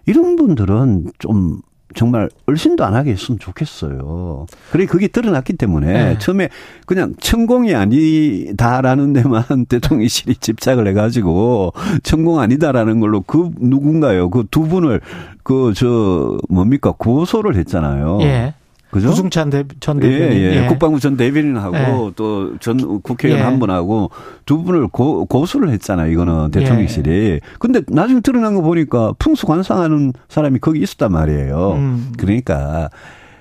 이런 0.07 0.37
분들은 0.37 1.13
좀 1.19 1.61
정말 1.95 2.29
얼씬도 2.47 2.85
안 2.85 2.95
하게 2.95 3.13
했으면 3.13 3.39
좋겠어요. 3.39 4.47
그래 4.73 4.87
그게 4.87 5.09
드러났기 5.09 5.55
때문에 5.55 5.93
네. 5.93 6.19
처음에 6.19 6.49
그냥 6.87 7.15
천공이 7.19 7.75
아니다라는 7.75 9.13
데만 9.15 9.43
대통령실이 9.69 10.37
집착을 10.37 10.87
해가지고 10.89 11.73
천공 12.03 12.39
아니다라는 12.41 13.01
걸로 13.01 13.23
그 13.23 13.51
누군가요? 13.59 14.29
그 14.31 14.45
두 14.51 14.63
분을 14.69 15.01
그 15.43 15.73
저 15.75 16.39
뭡니까 16.49 16.93
고소를 16.97 17.57
했잖아요. 17.57 18.19
예. 18.23 18.55
그죠? 18.91 19.11
우승찬 19.11 19.51
대, 19.51 19.65
전 19.81 20.01
대변인. 20.01 20.39
예, 20.39 20.43
예. 20.43 20.65
예. 20.65 20.67
국방부 20.67 20.99
전 20.99 21.17
대변인하고 21.17 21.77
예. 21.77 22.13
또전 22.17 23.03
국회의원 23.03 23.41
예. 23.41 23.45
한 23.45 23.59
분하고 23.59 24.11
두 24.47 24.63
분을 24.63 24.89
고, 24.89 25.27
고소를 25.27 25.71
했잖아요. 25.71 26.11
이거는 26.11 26.51
대통령실이. 26.51 27.11
예. 27.11 27.41
근데 27.59 27.83
나중에 27.89 28.21
드러난 28.21 28.55
거 28.55 28.63
보니까 28.63 29.13
풍수 29.19 29.47
관상하는 29.47 30.13
사람이 30.29 30.59
거기 30.61 30.81
있었단 30.81 31.13
말이에요. 31.13 31.73
음. 31.73 32.13
그러니까 32.17 32.89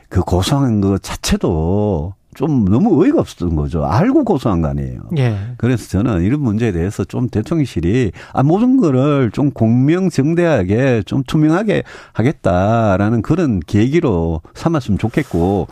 그 0.09 0.21
고소한 0.21 0.81
거 0.81 0.97
자체도 0.97 2.13
좀 2.37 2.65
너무 2.65 3.03
어이가 3.03 3.19
없었던 3.19 3.55
거죠. 3.55 3.83
알고 3.83 4.23
고소한 4.23 4.61
거 4.61 4.67
아니에요. 4.67 4.99
예. 5.17 5.35
그래서 5.57 5.89
저는 5.89 6.21
이런 6.21 6.39
문제에 6.41 6.71
대해서 6.71 7.03
좀 7.03 7.29
대통령실이 7.29 8.11
아 8.31 8.43
모든 8.43 8.77
거를 8.77 9.31
좀 9.31 9.49
공명정대하게 9.49 11.01
좀 11.07 11.23
투명하게 11.25 11.81
하겠다라는 12.13 13.23
그런 13.23 13.59
계기로 13.59 14.41
삼았으면 14.53 14.99
좋겠고 14.99 15.67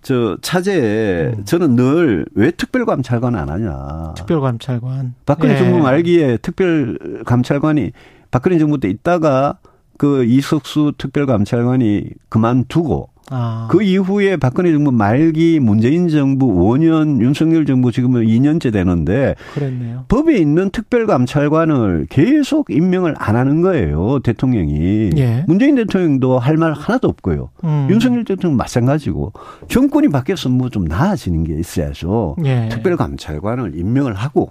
저 0.00 0.38
차제에 0.40 1.32
음. 1.36 1.44
저는 1.44 1.76
늘 1.76 2.24
왜 2.34 2.50
특별감찰관 2.50 3.36
안 3.36 3.50
하냐. 3.50 4.14
특별감찰관. 4.16 5.14
박근혜 5.26 5.52
예. 5.52 5.58
정부 5.58 5.80
말기에 5.80 6.38
특별감찰관이 6.38 7.92
박근혜 8.30 8.58
정부 8.58 8.80
때 8.80 8.88
있다가 8.88 9.58
그 9.98 10.24
이석수 10.24 10.94
특별감찰관이 10.96 12.08
그만두고 12.30 13.10
아. 13.30 13.68
그 13.70 13.82
이후에 13.82 14.36
박근혜 14.36 14.70
정부 14.70 14.92
말기 14.92 15.58
문재인 15.60 16.08
정부 16.08 16.46
5년 16.46 17.20
윤석열 17.22 17.64
정부 17.64 17.90
지금은 17.90 18.26
2년째 18.26 18.72
되는데 18.72 19.34
그랬네요. 19.54 20.04
법에 20.08 20.36
있는 20.36 20.70
특별감찰관을 20.70 22.06
계속 22.10 22.70
임명을 22.70 23.14
안 23.18 23.36
하는 23.36 23.62
거예요. 23.62 24.18
대통령이. 24.20 25.10
예. 25.16 25.44
문재인 25.46 25.74
대통령도 25.76 26.38
할 26.38 26.54
말 26.54 26.72
하나도 26.72 27.08
없고요. 27.08 27.50
음. 27.64 27.88
윤석열 27.90 28.24
대통령 28.24 28.56
마찬가지고 28.56 29.32
정권이 29.68 30.08
바뀌었으면 30.08 30.56
뭐좀 30.58 30.84
나아지는 30.84 31.42
게 31.44 31.54
있어야죠. 31.54 32.36
예. 32.44 32.68
특별감찰관을 32.70 33.76
임명을 33.76 34.14
하고 34.14 34.50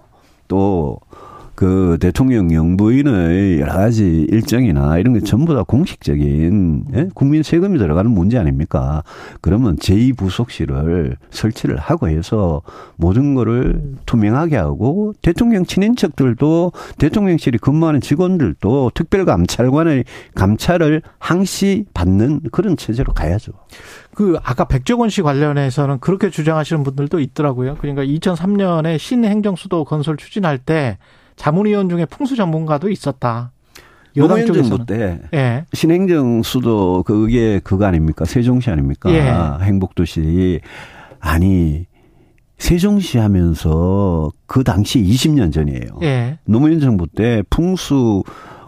또 0.49 0.99
그 1.55 1.98
대통령 2.00 2.51
영부인의 2.51 3.60
여러 3.60 3.74
가지 3.74 4.25
일정이나 4.29 4.98
이런 4.98 5.13
게 5.13 5.19
전부 5.19 5.53
다 5.53 5.63
공식적인 5.63 6.86
예? 6.95 7.10
국민 7.13 7.43
세금이 7.43 7.77
들어가는 7.77 8.10
문제 8.10 8.39
아닙니까? 8.39 9.03
그러면 9.41 9.75
제2부속실을 9.77 11.15
설치를 11.29 11.77
하고 11.77 12.10
해서 12.10 12.62
모든 12.95 13.36
거를 13.36 13.81
투명하게 14.05 14.57
하고 14.57 15.13
대통령 15.22 15.65
친인척들도 15.65 16.72
대통령실이 16.98 17.60
근무하는 17.60 18.01
직원들도 18.01 18.91
특별감찰관의 18.95 20.05
감찰을 20.33 21.03
항시 21.19 21.86
받는 21.93 22.41
그런 22.51 22.77
체제로 22.77 23.13
가야죠. 23.13 23.51
그 24.15 24.38
아까 24.43 24.65
백종원 24.65 25.10
씨 25.10 25.22
관련해서는 25.22 26.00
그렇게 26.00 26.29
주장하시는 26.29 26.83
분들도 26.83 27.19
있더라고요. 27.19 27.77
그러니까 27.79 28.03
2003년에 28.03 28.98
신행정수도 28.98 29.86
건설 29.86 30.17
추진할 30.17 30.57
때 30.57 30.98
자문위원 31.35 31.89
중에 31.89 32.05
풍수 32.05 32.35
전문가도 32.35 32.89
있었다. 32.89 33.51
여당 34.15 34.45
정부 34.45 34.85
때 34.85 35.21
예. 35.33 35.65
신행정 35.73 36.43
수도 36.43 37.03
그게 37.03 37.59
그거 37.63 37.85
아닙니까? 37.85 38.25
세종시 38.25 38.69
아닙니까? 38.69 39.11
예. 39.11 39.65
행복도시 39.65 40.59
아니 41.19 41.87
세종시 42.57 43.17
하면서 43.17 44.29
그 44.45 44.63
당시 44.63 45.01
20년 45.01 45.51
전이에요. 45.51 45.99
예. 46.03 46.37
노무현 46.45 46.79
정부 46.79 47.07
때 47.07 47.43
풍수 47.49 48.23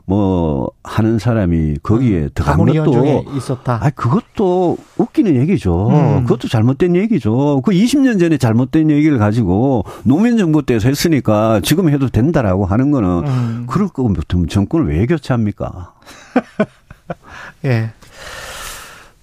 뭐 0.08 0.70
하는 0.84 1.18
사람이 1.18 1.78
거기에 1.82 2.20
음, 2.24 2.30
들어간 2.34 2.66
것도 2.66 3.26
있었다. 3.36 3.80
아 3.82 3.90
그것도 3.90 4.78
웃기는 4.98 5.36
얘기죠. 5.36 5.90
음. 5.90 6.24
그것도 6.24 6.48
잘못된 6.48 6.96
얘기죠. 6.96 7.62
그 7.66 7.72
20년 7.72 8.20
전에 8.20 8.38
잘못된 8.38 8.92
얘기를 8.92 9.18
가지고 9.18 9.84
노무현 10.04 10.38
정부 10.38 10.64
때서 10.64 10.88
했으니까 10.90 11.60
지금 11.64 11.90
해도 11.90 12.08
된다라고 12.08 12.66
하는 12.66 12.92
거는 12.92 13.10
음. 13.26 13.66
그럴 13.68 13.88
거면 13.88 14.16
정권을 14.48 14.88
왜 14.88 15.06
교체합니까? 15.08 15.94
예. 17.66 17.92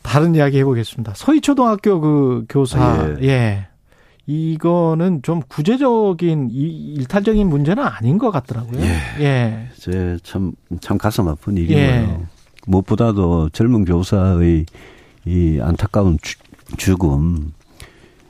다른 0.03 0.35
이야기 0.35 0.59
해보겠습니다. 0.59 1.13
서희초등학교 1.15 2.01
그 2.01 2.45
교사, 2.49 3.17
예. 3.21 3.29
예. 3.29 3.67
이거는 4.27 5.23
좀 5.23 5.43
구제적인 5.49 6.51
일탈적인 6.51 7.49
문제는 7.49 7.83
아닌 7.83 8.19
것 8.19 8.31
같더라고요. 8.31 8.81
예. 8.81 8.99
예. 9.21 9.69
제 9.77 10.17
참, 10.23 10.53
참 10.81 10.97
가슴 10.99 11.29
아픈 11.29 11.57
일이고요. 11.57 11.77
예. 11.77 12.19
무엇보다도 12.67 13.49
젊은 13.51 13.85
교사의 13.85 14.67
이 15.25 15.59
안타까운 15.61 16.19
주, 16.23 16.37
죽음. 16.77 17.53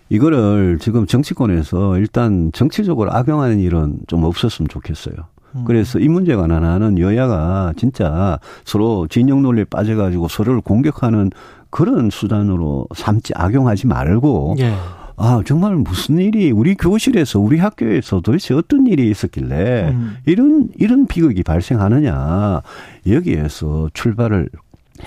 이거를 0.08 0.78
지금 0.80 1.06
정치권에서 1.06 1.98
일단 1.98 2.50
정치적으로 2.52 3.12
악용하는 3.12 3.58
일은 3.60 3.98
좀 4.06 4.24
없었으면 4.24 4.68
좋겠어요. 4.68 5.14
음. 5.54 5.64
그래서 5.66 5.98
이 5.98 6.08
문제 6.08 6.34
관한하는 6.34 6.98
여야가 6.98 7.74
진짜 7.76 8.38
서로 8.64 9.06
진영 9.08 9.42
논리에 9.42 9.64
빠져가지고 9.64 10.28
서로를 10.28 10.60
공격하는 10.62 11.30
그런 11.70 12.10
수단으로 12.10 12.86
삼지 12.94 13.32
악용하지 13.36 13.86
말고 13.86 14.56
예. 14.60 14.74
아, 15.24 15.40
정말 15.46 15.76
무슨 15.76 16.18
일이 16.18 16.50
우리 16.50 16.74
교실에서 16.74 17.38
우리 17.38 17.58
학교에서 17.58 18.20
도대체 18.20 18.54
어떤 18.54 18.88
일이 18.88 19.08
있었길래 19.08 19.90
음. 19.90 20.16
이런 20.26 20.68
이런 20.76 21.06
비극이 21.06 21.44
발생하느냐. 21.44 22.60
여기에서 23.08 23.88
출발을 23.94 24.48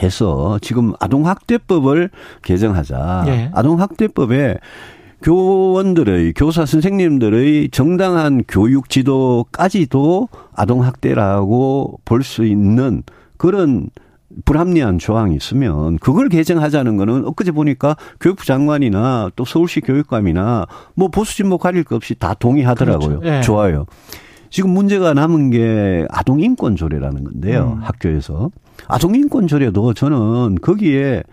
해서 0.02 0.58
지금 0.62 0.94
아동학대법을 1.02 2.12
개정하자. 2.44 3.26
예. 3.28 3.52
아동학대법에 3.54 4.58
교원들의 5.22 6.34
교사 6.34 6.66
선생님들의 6.66 7.70
정당한 7.72 8.42
교육 8.48 8.90
지도까지도 8.90 10.30
아동학대라고 10.56 12.00
볼 12.06 12.24
수 12.24 12.46
있는 12.46 13.04
그런 13.36 13.90
불합리한 14.44 14.98
조항이 14.98 15.36
있으면 15.36 15.98
그걸 16.00 16.30
개정하자는 16.30 16.98
거는 16.98 17.26
엊그제 17.26 17.52
보니까 17.52 17.96
교육부 18.20 18.46
장관이나 18.46 19.32
또 19.36 19.46
서울시 19.46 19.80
교육감이나 19.82 20.66
뭐 20.96 21.08
보수 21.08 21.36
진보 21.36 21.58
가릴 21.58 21.84
것 21.84 21.96
없이 21.96 22.16
다 22.16 22.34
동의하더라고요. 22.34 23.20
그렇죠. 23.20 23.30
네. 23.30 23.42
좋아요. 23.42 23.86
지금 24.50 24.70
문제가 24.72 25.14
남은 25.14 25.50
게 25.50 26.06
아동 26.10 26.40
인권 26.40 26.76
조례라는 26.76 27.24
건데요. 27.24 27.78
음. 27.78 27.84
학교에서 27.84 28.52
아동 28.88 29.16
인권 29.16 29.48
조례도 29.48 29.94
저는 29.94 30.56
거기에 30.62 31.24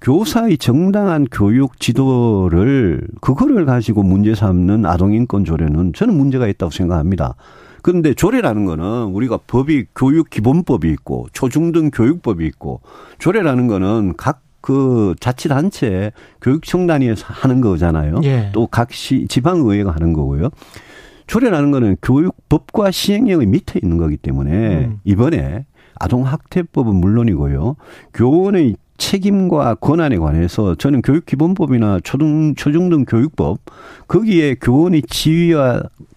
교사의 0.00 0.58
정당한 0.58 1.26
교육 1.30 1.78
지도를 1.78 3.06
그거를 3.20 3.64
가지고 3.64 4.02
문제 4.02 4.34
삼는 4.34 4.84
아동 4.84 5.12
인권 5.12 5.44
조례는 5.44 5.92
저는 5.92 6.16
문제가 6.16 6.48
있다고 6.48 6.70
생각합니다. 6.72 7.34
그런데 7.82 8.14
조례라는 8.14 8.64
거는 8.64 9.06
우리가 9.12 9.38
법이 9.46 9.86
교육 9.94 10.30
기본법이 10.30 10.88
있고 10.90 11.26
초중등 11.32 11.90
교육법이 11.90 12.46
있고 12.46 12.80
조례라는 13.18 13.66
거는 13.66 14.14
각그 14.16 15.14
자치단체 15.20 16.12
교육청 16.40 16.86
단위에서 16.86 17.26
하는 17.28 17.60
거잖아요. 17.60 18.20
예. 18.24 18.50
또각 18.52 18.92
시 18.92 19.26
지방의회가 19.28 19.90
하는 19.90 20.12
거고요. 20.12 20.50
조례라는 21.26 21.70
거는 21.70 21.96
교육법과 22.02 22.90
시행령의 22.90 23.46
밑에 23.46 23.80
있는 23.82 23.98
거기 23.98 24.16
때문에 24.16 24.84
음. 24.86 25.00
이번에 25.04 25.66
아동학대법은 25.98 26.94
물론이고요. 26.96 27.76
교원의 28.14 28.76
책임과 28.98 29.76
권한에 29.76 30.16
관해서 30.18 30.74
저는 30.76 31.02
교육기본법이나 31.02 32.00
초등, 32.04 32.54
초중등 32.54 33.04
교육법, 33.04 33.58
거기에 34.06 34.54
교원의 34.56 35.02
지위와 35.08 35.82
그 35.82 36.11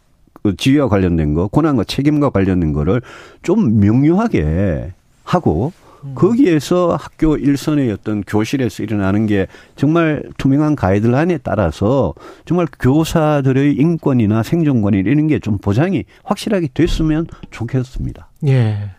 지위와 0.53 0.87
관련된 0.89 1.33
거, 1.33 1.47
권한과 1.47 1.83
책임과 1.85 2.29
관련된 2.29 2.73
거를 2.73 3.01
좀 3.41 3.79
명료하게 3.79 4.93
하고 5.23 5.73
음. 6.03 6.11
거기에서 6.13 6.95
학교 6.99 7.35
일선의 7.35 7.91
어떤 7.91 8.21
교실에서 8.23 8.83
일어나는 8.83 9.25
게 9.25 9.47
정말 9.75 10.23
투명한 10.37 10.75
가이드라인에 10.75 11.39
따라서 11.39 12.13
정말 12.45 12.67
교사들의 12.79 13.73
인권이나 13.73 14.43
생존권이 14.43 14.99
이런 14.99 15.27
게 15.27 15.39
좀 15.39 15.57
보장이 15.57 16.03
확실하게 16.23 16.69
됐으면 16.73 17.27
좋겠습니다. 17.51 18.29
예. 18.47 18.91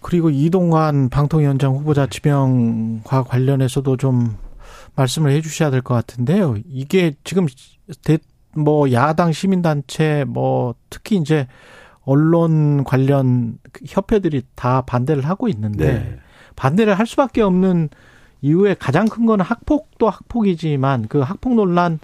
그리고 0.00 0.30
이동관 0.30 1.08
방통위원장 1.08 1.74
후보자 1.74 2.06
지명과 2.06 3.24
관련해서도 3.24 3.96
좀 3.96 4.36
말씀을 4.94 5.30
해 5.32 5.40
주셔야 5.40 5.70
될 5.70 5.82
것 5.82 5.94
같은데요. 5.94 6.56
이게 6.68 7.12
지금 7.24 7.46
대, 8.04 8.18
뭐 8.56 8.90
야당 8.92 9.32
시민단체 9.32 10.24
뭐 10.26 10.74
특히 10.90 11.16
이제 11.16 11.46
언론 12.04 12.84
관련 12.84 13.58
협회들이 13.86 14.42
다 14.54 14.82
반대를 14.82 15.24
하고 15.24 15.48
있는데 15.48 15.92
네. 15.92 16.18
반대를 16.54 16.98
할 16.98 17.06
수밖에 17.06 17.42
없는 17.42 17.88
이유의 18.42 18.76
가장 18.78 19.06
큰 19.06 19.26
거는 19.26 19.44
학폭도 19.44 20.08
학폭이지만 20.08 21.08
그 21.08 21.20
학폭 21.20 21.54
논란 21.54 21.98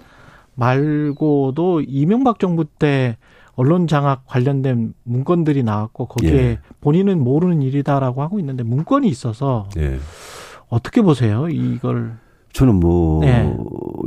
말고도 0.55 1.81
이명박 1.81 2.39
정부 2.39 2.65
때 2.65 3.17
언론 3.55 3.87
장악 3.87 4.25
관련된 4.27 4.93
문건들이 5.03 5.63
나왔고 5.63 6.07
거기에 6.07 6.33
예. 6.33 6.59
본인은 6.81 7.23
모르는 7.23 7.61
일이다라고 7.61 8.21
하고 8.21 8.39
있는데 8.39 8.63
문건이 8.63 9.07
있어서 9.07 9.69
예. 9.77 9.99
어떻게 10.69 11.01
보세요? 11.01 11.47
이걸 11.49 12.17
저는 12.53 12.75
뭐 12.75 13.21
네. 13.21 13.51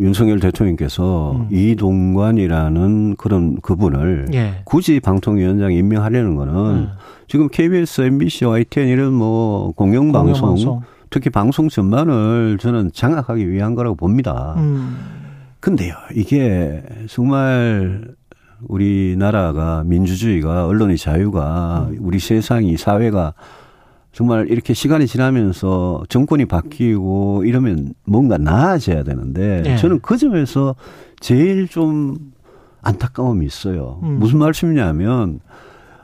윤석열 0.01 0.39
대통령께서 0.39 1.33
음. 1.33 1.49
이동관이라는 1.51 3.17
그런 3.17 3.61
그분을 3.61 4.29
예. 4.35 4.63
굳이 4.65 5.01
방통위원장 5.01 5.73
임명하려는 5.73 6.37
거는 6.37 6.55
음. 6.55 6.89
지금 7.29 7.49
KBS, 7.49 8.03
MBC, 8.03 8.45
YTN 8.45 8.89
이런 8.89 9.13
뭐 9.13 9.73
공영방송, 9.73 10.33
공영방송. 10.33 10.83
특히 11.11 11.29
방송 11.31 11.69
전반을 11.69 12.59
저는 12.61 12.91
장악하기 12.93 13.51
위한 13.51 13.75
거라고 13.75 13.97
봅니다. 13.97 14.55
음. 14.59 14.97
근데요, 15.59 15.95
이게 16.15 16.85
정말 17.09 18.15
우리나라가 18.69 19.83
민주주의가 19.85 20.67
언론의 20.67 20.99
자유가 20.99 21.89
음. 21.91 21.97
우리 22.01 22.21
세상이 22.21 22.77
사회가 22.77 23.35
정말 24.17 24.51
이렇게 24.51 24.73
시간이 24.73 25.07
지나면서 25.07 26.05
정권이 26.09 26.47
바뀌고 26.47 27.45
이러면 27.45 27.93
뭔가 28.07 28.39
나아져야 28.39 29.03
되는데 29.03 29.61
네. 29.63 29.77
저는 29.77 30.01
그 30.01 30.17
점에서 30.17 30.75
제일 31.21 31.69
좀 31.69 32.17
안타까움이 32.81 33.45
있어요. 33.45 34.01
음. 34.05 34.19
무슨 34.19 34.39
말씀이냐면 34.39 35.41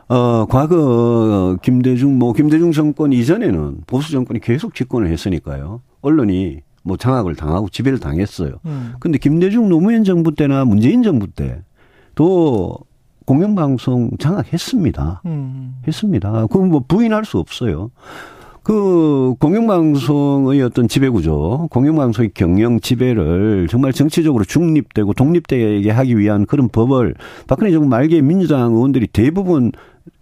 어 0.08 0.44
과거 0.44 1.56
김대중 1.62 2.18
뭐 2.18 2.34
김대중 2.34 2.72
정권 2.72 3.14
이전에는 3.14 3.78
보수 3.86 4.12
정권이 4.12 4.40
계속 4.40 4.74
집권을 4.74 5.08
했으니까요. 5.08 5.80
언론이 6.02 6.60
뭐 6.82 6.98
장악을 6.98 7.34
당하고 7.34 7.70
지배를 7.70 7.98
당했어요. 7.98 8.56
음. 8.66 8.92
근데 9.00 9.16
김대중 9.16 9.70
노무현 9.70 10.04
정부 10.04 10.34
때나 10.34 10.66
문재인 10.66 11.02
정부 11.02 11.28
때또 11.28 12.76
공영방송 13.32 14.10
장악했습니다. 14.18 15.22
음. 15.24 15.76
했습니다. 15.86 16.46
그건 16.48 16.68
뭐 16.68 16.84
부인할 16.86 17.24
수 17.24 17.38
없어요. 17.38 17.90
그 18.62 19.34
공영방송의 19.40 20.60
어떤 20.60 20.86
지배구조, 20.86 21.68
공영방송의 21.70 22.32
경영 22.34 22.78
지배를 22.78 23.68
정말 23.70 23.94
정치적으로 23.94 24.44
중립되고 24.44 25.14
독립되게 25.14 25.90
하기 25.90 26.18
위한 26.18 26.44
그런 26.44 26.68
법을 26.68 27.14
박근혜 27.46 27.72
정부 27.72 27.88
말기에 27.88 28.20
민주당 28.20 28.74
의원들이 28.74 29.06
대부분 29.06 29.72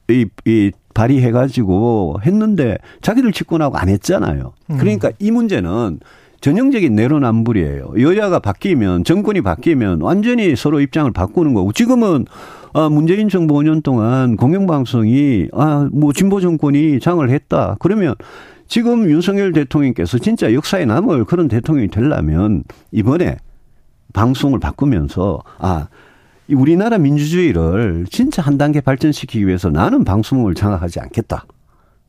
이, 0.09 0.27
이 0.45 0.71
발의해가지고 0.95 2.21
했는데 2.25 2.79
자기들 3.03 3.33
집권하고 3.33 3.77
안 3.77 3.89
했잖아요. 3.89 4.53
음. 4.71 4.77
그러니까 4.79 5.11
이 5.19 5.33
문제는 5.33 5.99
전형적인 6.41 6.95
내로남불이에요. 6.95 7.95
여야가 7.99 8.39
바뀌면 8.39 9.03
정권이 9.03 9.41
바뀌면 9.43 10.01
완전히 10.01 10.55
서로 10.55 10.81
입장을 10.81 11.11
바꾸는 11.13 11.55
거고 11.55 11.73
지금은 11.73 12.25
아 12.73 12.89
문재인 12.89 13.29
정부 13.29 13.55
5년 13.55 13.83
동안 13.83 14.37
공영방송이 14.37 15.49
아 15.53 15.89
뭐 15.93 16.13
진보 16.13 16.41
정권이 16.41 17.01
장을 17.01 17.29
했다. 17.29 17.77
그러면 17.81 18.15
지금 18.69 19.11
윤석열 19.11 19.53
대통령께서 19.53 20.19
진짜 20.19 20.53
역사에 20.55 20.85
남을 20.85 21.25
그런 21.25 21.49
대통령이 21.49 21.89
되려면 21.89 22.63
이번에 22.93 23.37
방송을 24.13 24.61
바꾸면서 24.61 25.41
아 25.59 25.89
우리나라 26.49 26.99
민주주의를 26.99 28.07
진짜 28.11 28.43
한 28.43 28.59
단계 28.59 28.81
발전시키기 28.81 29.47
위해서 29.47 29.71
나는 29.71 30.05
방송을 30.05 30.55
장악하지 30.55 31.01
않겠다. 31.01 31.45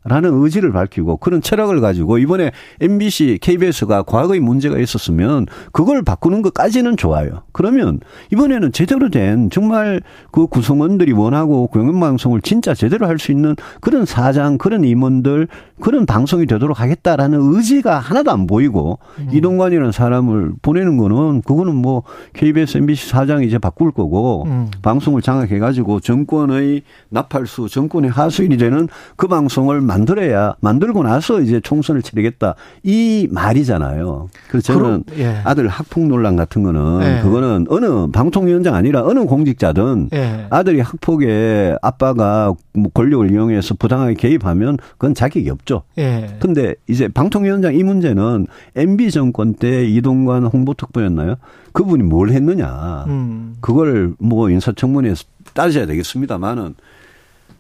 라는 0.04 0.32
의지를 0.34 0.72
밝히고 0.72 1.18
그런 1.18 1.42
철학을 1.42 1.80
가지고 1.80 2.18
이번에 2.18 2.52
MBC, 2.82 3.38
KBS가 3.42 4.04
과거에 4.04 4.40
문제가 4.40 4.78
있었으면 4.78 5.46
그걸 5.72 6.02
바꾸는 6.04 6.42
것까지는 6.42 6.98
좋아요. 6.98 7.44
그러면 7.52 8.00
이번에는 8.32 8.72
제대로 8.72 9.10
된 9.10 9.50
정말 9.50 10.02
그 10.32 10.48
구성원들이 10.48 11.12
원하고 11.14 11.68
공영방송을 11.68 12.42
진짜 12.42 12.74
제대로 12.74 13.08
할 13.08 13.22
수 13.22 13.32
있는 13.32 13.56
그런 13.80 14.06
사장, 14.06 14.58
그런 14.58 14.84
임원들, 14.84 15.48
그런 15.80 16.06
방송이 16.06 16.46
되도록 16.46 16.80
하겠다라는 16.80 17.40
의지가 17.40 18.00
하나도 18.00 18.32
안 18.32 18.48
보이고 18.48 19.00
음. 19.20 19.30
이동관이라는 19.32 19.92
사람을 19.92 20.54
보내는 20.62 20.98
거는 20.98 21.42
그거는 21.42 21.76
뭐 21.76 22.04
KBS, 22.34 22.80
MBC 22.80 23.10
사장이 23.10 23.46
이제 23.46 23.58
바꿀 23.58 23.92
거고 23.92 24.46
음. 24.48 24.70
방송을 24.82 25.22
장악해가지고 25.22 26.00
정권의 26.02 26.82
나팔수, 27.10 27.70
정권의 27.70 28.10
하수인이 28.12 28.58
되는 28.58 28.88
그 29.16 29.28
방송을 29.28 29.82
만들어야 29.92 30.56
만들고 30.62 31.04
나서 31.04 31.42
이제 31.42 31.60
총선을 31.60 32.02
치르겠다 32.02 32.56
이 32.84 33.28
말이잖아요. 33.30 34.30
그래서 34.50 34.74
저는 34.74 35.04
그럼, 35.04 35.20
예. 35.20 35.42
아들 35.44 35.68
학폭 35.68 36.08
논란 36.08 36.36
같은 36.38 36.64
거는 36.64 37.02
예. 37.04 37.22
그거는 37.22 37.66
어느 37.70 38.08
방통위원장 38.12 38.74
아니라 38.74 39.04
어느 39.04 39.26
공직자든 39.26 40.10
예. 40.14 40.48
아들이 40.50 40.80
학폭에 40.80 41.76
아빠가 41.82 42.54
뭐 42.74 42.90
권력을 42.94 43.30
이용해서 43.30 43.76
부당하게 43.76 44.14
개입하면 44.14 44.78
그건 44.94 45.14
자격이 45.14 45.50
없죠. 45.50 45.84
예. 45.98 46.38
근데 46.40 46.76
이제 46.88 47.08
방통위원장 47.10 47.76
이 47.76 47.84
문제는 47.84 48.48
MB 48.76 49.12
정권 49.12 49.54
때 49.54 49.86
이동관 49.86 50.46
홍보특보였나요? 50.46 51.36
그분이 51.74 52.04
뭘 52.04 52.30
했느냐. 52.30 53.06
음. 53.08 53.56
그걸 53.60 54.14
뭐 54.20 54.50
인사청문회에서 54.50 55.24
따져야 55.54 55.86
되겠습니다만은 55.86 56.76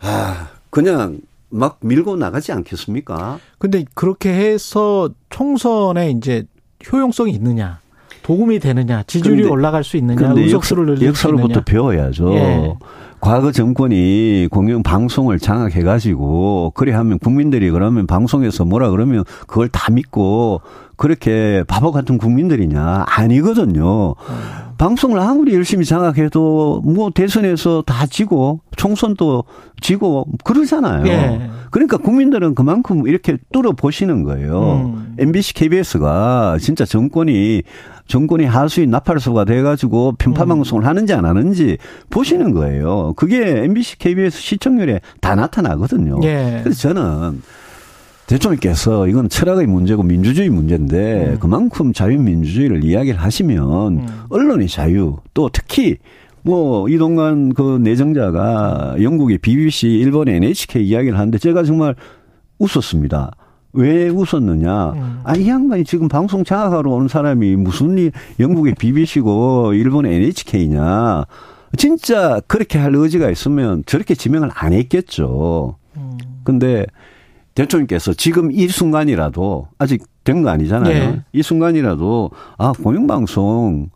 아 0.02 0.48
그냥 0.70 1.20
막 1.52 1.80
밀고 1.82 2.16
나가지 2.16 2.52
않겠습니까? 2.52 3.40
근데 3.60 3.86
그렇게 3.94 4.34
해서 4.34 5.10
총선에 5.30 6.12
이제 6.12 6.46
효용성이 6.92 7.34
있느냐? 7.34 7.80
도움이 8.24 8.60
되느냐? 8.60 9.04
지지율이 9.04 9.46
올라갈 9.46 9.84
수 9.84 9.98
있느냐? 9.98 10.34
의석수를 10.36 10.86
늘릴 10.86 11.08
역사로부터 11.08 11.62
배워야죠. 11.62 12.34
예. 12.34 12.74
과거 13.20 13.52
정권이 13.52 14.48
공영 14.50 14.82
방송을 14.82 15.38
장악해 15.38 15.84
가지고 15.84 16.72
그래 16.76 16.92
하면 16.94 17.20
국민들이 17.20 17.70
그러면 17.70 18.08
방송에서 18.08 18.66
뭐라 18.66 18.90
그러면 18.90 19.24
그걸 19.46 19.70
다 19.70 19.92
믿고 19.92 20.62
그렇게 21.02 21.64
바보 21.68 21.92
같은 21.92 22.20
국민들이냐? 22.20 23.06
아니거든요. 23.08 24.10
음. 24.12 24.36
방송을 24.78 25.20
아무리 25.20 25.56
열심히 25.56 25.84
장악해도 25.84 26.84
뭐 26.86 27.10
대선에서 27.10 27.82
다 27.88 28.06
지고 28.06 28.60
총선도 28.78 29.46
지고 29.82 30.28
그러잖아요. 30.44 31.08
예. 31.08 31.50
그러니까 31.72 31.98
국민들은 31.98 32.54
그만큼 32.54 33.08
이렇게 33.08 33.38
뚫어 33.52 33.72
보시는 33.72 34.22
거예요. 34.22 34.92
음. 34.94 35.16
MBC, 35.18 35.56
KBS가 35.56 36.60
진짜 36.62 36.86
정권이 36.86 37.64
정권이 38.06 38.46
하수인 38.46 38.92
나팔수가 38.92 39.46
돼가지고 39.46 40.14
편파 40.20 40.46
방송을 40.46 40.84
음. 40.84 40.88
하는지 40.88 41.16
안 41.16 41.26
하는지 41.26 41.80
보시는 42.12 42.54
거예요. 42.54 43.14
그게 43.16 43.64
MBC, 43.64 43.98
KBS 43.98 44.40
시청률에 44.40 45.02
다 45.20 45.34
나타나거든요. 45.34 46.20
예. 46.26 46.60
그래서 46.64 46.94
저는 46.94 47.42
대통령께서 48.32 49.08
이건 49.08 49.28
철학의 49.28 49.68
문제고 49.68 50.04
민주주의 50.04 50.50
문제인데 50.50 51.32
음. 51.34 51.40
그만큼 51.40 51.92
자유민주주의를 51.92 52.84
이야기를 52.84 53.20
하시면 53.20 53.98
음. 53.98 54.08
언론의 54.30 54.70
자유 54.70 55.18
또 55.34 55.50
특히 55.52 55.98
뭐 56.42 56.88
이동관 56.88 57.54
그 57.54 57.78
내정자가 57.84 58.96
영국의 59.02 59.38
BBC, 59.40 59.88
일본의 59.88 60.38
NHK 60.38 60.82
이야기를 60.82 61.20
하는데 61.20 61.38
제가 61.38 61.64
정말 61.64 61.96
웃었습니다. 62.58 63.32
왜 63.74 64.08
웃었느냐? 64.10 64.92
음. 64.92 65.20
아, 65.24 65.36
이 65.36 65.48
양반이 65.48 65.84
지금 65.84 66.08
방송 66.08 66.44
장악하러 66.44 66.90
오는 66.90 67.08
사람이 67.08 67.58
무슨 67.58 67.98
일, 67.98 68.12
영국의 68.40 68.76
BBC고 68.76 69.74
일본의 69.74 70.16
NHK냐? 70.16 71.26
진짜 71.78 72.42
그렇게 72.48 72.80
할 72.80 72.96
의지가 72.96 73.30
있으면 73.30 73.84
저렇게 73.86 74.16
지명을 74.16 74.50
안 74.54 74.74
했겠죠. 74.74 75.76
음. 75.98 76.18
근데 76.44 76.86
대통령께서 77.56 78.14
지금 78.14 78.52
이 78.52 78.68
순간이라도 78.68 79.68
아직 79.78 80.04
된 80.24 80.44
거 80.44 80.50
아니잖아요. 80.50 81.12
네. 81.12 81.22
이 81.34 81.42
순간이라도 81.42 82.32
아 82.58 82.74
공영방송 82.82 83.90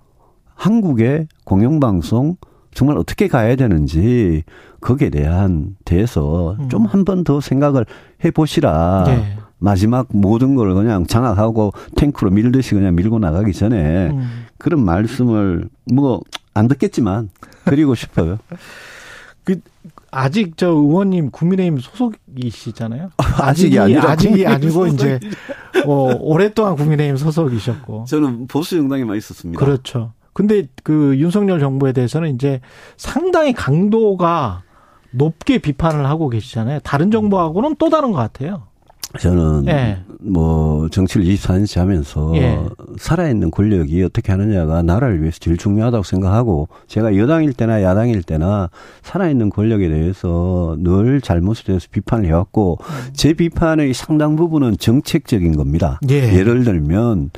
한국의 0.55 1.27
공영방송 1.43 2.37
정말 2.73 2.97
어떻게 2.97 3.27
가야 3.27 3.55
되는지 3.55 4.43
거기에 4.81 5.09
대한 5.09 5.75
대해서 5.85 6.55
음. 6.59 6.69
좀한 6.69 7.05
번 7.05 7.23
더 7.23 7.39
생각을 7.39 7.85
해보시라. 8.23 9.03
네. 9.07 9.37
마지막 9.57 10.07
모든 10.11 10.55
걸 10.55 10.73
그냥 10.73 11.05
장악하고 11.07 11.71
탱크로 11.95 12.31
밀듯이 12.31 12.75
그냥 12.75 12.95
밀고 12.95 13.19
나가기 13.19 13.53
전에 13.53 14.09
음. 14.11 14.45
그런 14.57 14.83
말씀을 14.83 15.69
뭐 15.93 16.21
안 16.57 16.69
듣겠지만 16.69 17.29
드리고 17.65 17.95
싶어요. 17.95 18.37
그 19.43 19.59
아직 20.15 20.57
저 20.57 20.67
의원님 20.67 21.31
국민의힘 21.31 21.79
소속이시잖아요. 21.79 23.11
아직이 23.17 23.77
아니라 23.79 24.11
아직이 24.11 24.45
아니고 24.45 24.87
이제 24.87 25.19
뭐 25.85 26.15
오랫동안 26.19 26.75
국민의힘 26.75 27.17
소속이셨고. 27.17 28.05
저는 28.07 28.47
보수 28.47 28.77
정당에만 28.77 29.17
있었습니다. 29.17 29.63
그렇죠. 29.63 30.13
근데 30.33 30.67
그 30.83 31.15
윤석열 31.17 31.59
정부에 31.59 31.93
대해서는 31.93 32.33
이제 32.35 32.59
상당히 32.97 33.53
강도가 33.53 34.63
높게 35.11 35.59
비판을 35.59 36.05
하고 36.05 36.29
계시잖아요. 36.29 36.79
다른 36.83 37.09
정부하고는 37.11 37.75
또 37.77 37.89
다른 37.89 38.11
것 38.11 38.17
같아요. 38.17 38.67
저는 39.19 39.65
예. 39.67 39.99
뭐 40.19 40.89
정치를 40.89 41.25
24년째 41.25 41.79
하면서 41.79 42.31
예. 42.35 42.59
살아있는 42.97 43.51
권력이 43.51 44.03
어떻게 44.03 44.31
하느냐가 44.31 44.81
나라를 44.81 45.21
위해서 45.21 45.39
제일 45.39 45.57
중요하다고 45.57 46.03
생각하고 46.03 46.67
제가 46.87 47.15
여당일 47.17 47.53
때나 47.53 47.81
야당일 47.81 48.23
때나 48.23 48.69
살아있는 49.03 49.49
권력에 49.49 49.87
대해서 49.87 50.75
늘 50.79 51.21
잘못에 51.21 51.63
대해서 51.65 51.87
비판을 51.91 52.25
해왔고 52.25 52.79
음. 52.81 53.13
제 53.13 53.33
비판의 53.33 53.93
상당 53.93 54.35
부분은 54.35 54.77
정책적인 54.77 55.55
겁니다. 55.55 55.99
예. 56.09 56.33
예를 56.33 56.63
들면 56.63 57.31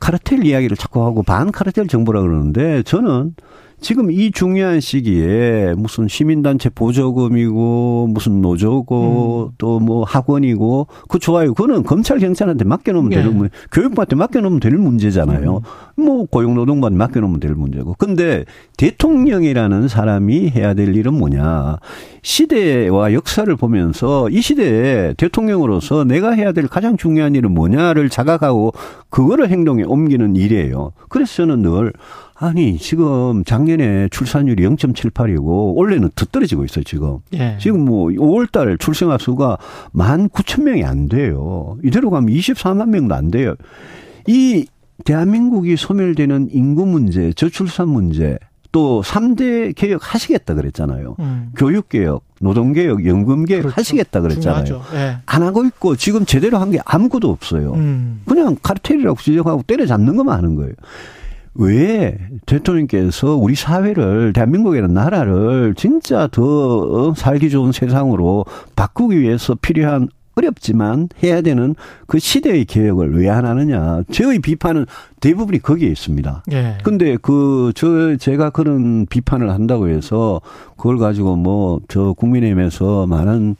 카르텔 0.00 0.46
이야기를 0.46 0.76
자꾸 0.76 1.04
하고 1.04 1.22
반 1.22 1.52
카르텔 1.52 1.86
정부라 1.86 2.22
그러는데 2.22 2.82
저는 2.84 3.34
지금 3.80 4.10
이 4.10 4.30
중요한 4.30 4.80
시기에 4.80 5.74
무슨 5.76 6.06
시민단체 6.06 6.68
보조금이고 6.68 8.08
무슨 8.12 8.42
노조고 8.42 9.50
음. 9.52 9.54
또뭐 9.58 10.04
학원이고 10.04 10.86
그 11.08 11.18
좋아요. 11.18 11.54
그거는 11.54 11.82
검찰 11.82 12.18
경찰한테 12.18 12.64
맡겨놓으면 12.64 13.12
예. 13.12 13.16
되는 13.16 13.36
문 13.36 13.50
교육부한테 13.72 14.16
맡겨놓으면 14.16 14.60
될 14.60 14.72
문제잖아요. 14.72 15.62
음. 15.98 16.04
뭐 16.04 16.26
고용노동부한테 16.26 16.96
맡겨놓으면 16.96 17.40
될 17.40 17.54
문제고. 17.54 17.94
근데 17.98 18.44
대통령이라는 18.76 19.88
사람이 19.88 20.50
해야 20.50 20.74
될 20.74 20.94
일은 20.94 21.14
뭐냐. 21.14 21.78
시대와 22.22 23.14
역사를 23.14 23.54
보면서 23.56 24.28
이 24.28 24.40
시대에 24.42 25.14
대통령으로서 25.14 26.04
내가 26.04 26.32
해야 26.32 26.52
될 26.52 26.68
가장 26.68 26.96
중요한 26.96 27.34
일은 27.34 27.52
뭐냐를 27.52 28.10
자각하고 28.10 28.72
그거를 29.08 29.48
행동에 29.48 29.84
옮기는 29.84 30.36
일이에요. 30.36 30.92
그래서 31.08 31.36
저는 31.36 31.62
늘 31.62 31.92
아니 32.42 32.78
지금 32.78 33.44
작년에 33.44 34.08
출산율이 34.10 34.64
0.78이고 34.64 35.76
올해는 35.76 36.08
더 36.16 36.24
떨어지고 36.24 36.64
있어요 36.64 36.84
지금. 36.84 37.18
예. 37.34 37.58
지금 37.60 37.84
뭐 37.84 38.08
5월달 38.08 38.80
출생아 38.80 39.18
수가 39.18 39.58
19,000명이 39.94 40.84
안 40.86 41.08
돼요. 41.08 41.76
이대로 41.84 42.08
가면 42.08 42.34
24만 42.34 42.88
명도 42.88 43.14
안 43.14 43.30
돼요. 43.30 43.54
이 44.26 44.66
대한민국이 45.04 45.76
소멸되는 45.76 46.48
인구 46.52 46.86
문제, 46.86 47.32
저출산 47.34 47.88
문제, 47.88 48.38
또 48.72 49.02
3대 49.02 49.74
개혁 49.74 50.14
하시겠다 50.14 50.54
그랬잖아요. 50.54 51.16
음. 51.18 51.50
교육 51.56 51.90
개혁, 51.90 52.22
노동 52.40 52.72
개혁, 52.72 53.04
연금 53.04 53.44
개혁 53.44 53.62
그렇죠. 53.62 53.74
하시겠다 53.76 54.20
그랬잖아요. 54.22 54.82
예. 54.94 55.16
안 55.26 55.42
하고 55.42 55.64
있고 55.66 55.94
지금 55.96 56.24
제대로 56.24 56.56
한 56.58 56.70
게 56.70 56.78
아무것도 56.86 57.28
없어요. 57.28 57.74
음. 57.74 58.22
그냥 58.26 58.56
카르텔이라고 58.62 59.18
지적하고 59.20 59.62
때려잡는 59.66 60.16
것만 60.16 60.38
하는 60.38 60.54
거예요. 60.54 60.72
왜 61.54 62.16
대통령께서 62.46 63.34
우리 63.34 63.54
사회를 63.54 64.32
대한민국이라는 64.32 64.94
나라를 64.94 65.74
진짜 65.76 66.28
더 66.30 67.12
살기 67.14 67.50
좋은 67.50 67.72
세상으로 67.72 68.44
바꾸기 68.76 69.18
위해서 69.20 69.56
필요한 69.60 70.08
어렵지만 70.36 71.08
해야 71.22 71.42
되는 71.42 71.74
그 72.06 72.18
시대의 72.18 72.64
개혁을 72.64 73.16
왜 73.16 73.28
안 73.28 73.44
하느냐. 73.44 74.02
저의 74.12 74.38
비판은 74.38 74.86
대부분이 75.20 75.58
거기에 75.58 75.88
있습니다. 75.88 76.44
예. 76.52 76.78
근데 76.82 77.16
그, 77.20 77.72
저, 77.74 78.16
제가 78.16 78.50
그런 78.50 79.06
비판을 79.06 79.50
한다고 79.50 79.88
해서 79.88 80.40
그걸 80.76 80.98
가지고 80.98 81.36
뭐, 81.36 81.80
저 81.88 82.12
국민의힘에서 82.14 83.06
많은 83.06 83.56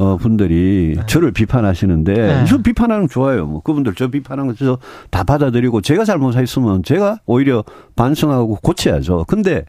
어, 0.00 0.16
분들이 0.16 0.94
네. 0.96 1.02
저를 1.06 1.30
비판하시는데, 1.30 2.14
네. 2.14 2.44
저 2.46 2.56
비판하는 2.62 3.02
거 3.06 3.08
좋아요. 3.12 3.44
뭐, 3.44 3.60
그분들 3.60 3.94
저 3.94 4.08
비판하는 4.08 4.54
거 4.54 4.78
다 5.10 5.24
받아들이고, 5.24 5.82
제가 5.82 6.04
잘못했으면 6.04 6.82
제가 6.82 7.18
오히려 7.26 7.64
반성하고 7.96 8.56
고쳐야죠. 8.62 9.26
근데, 9.28 9.66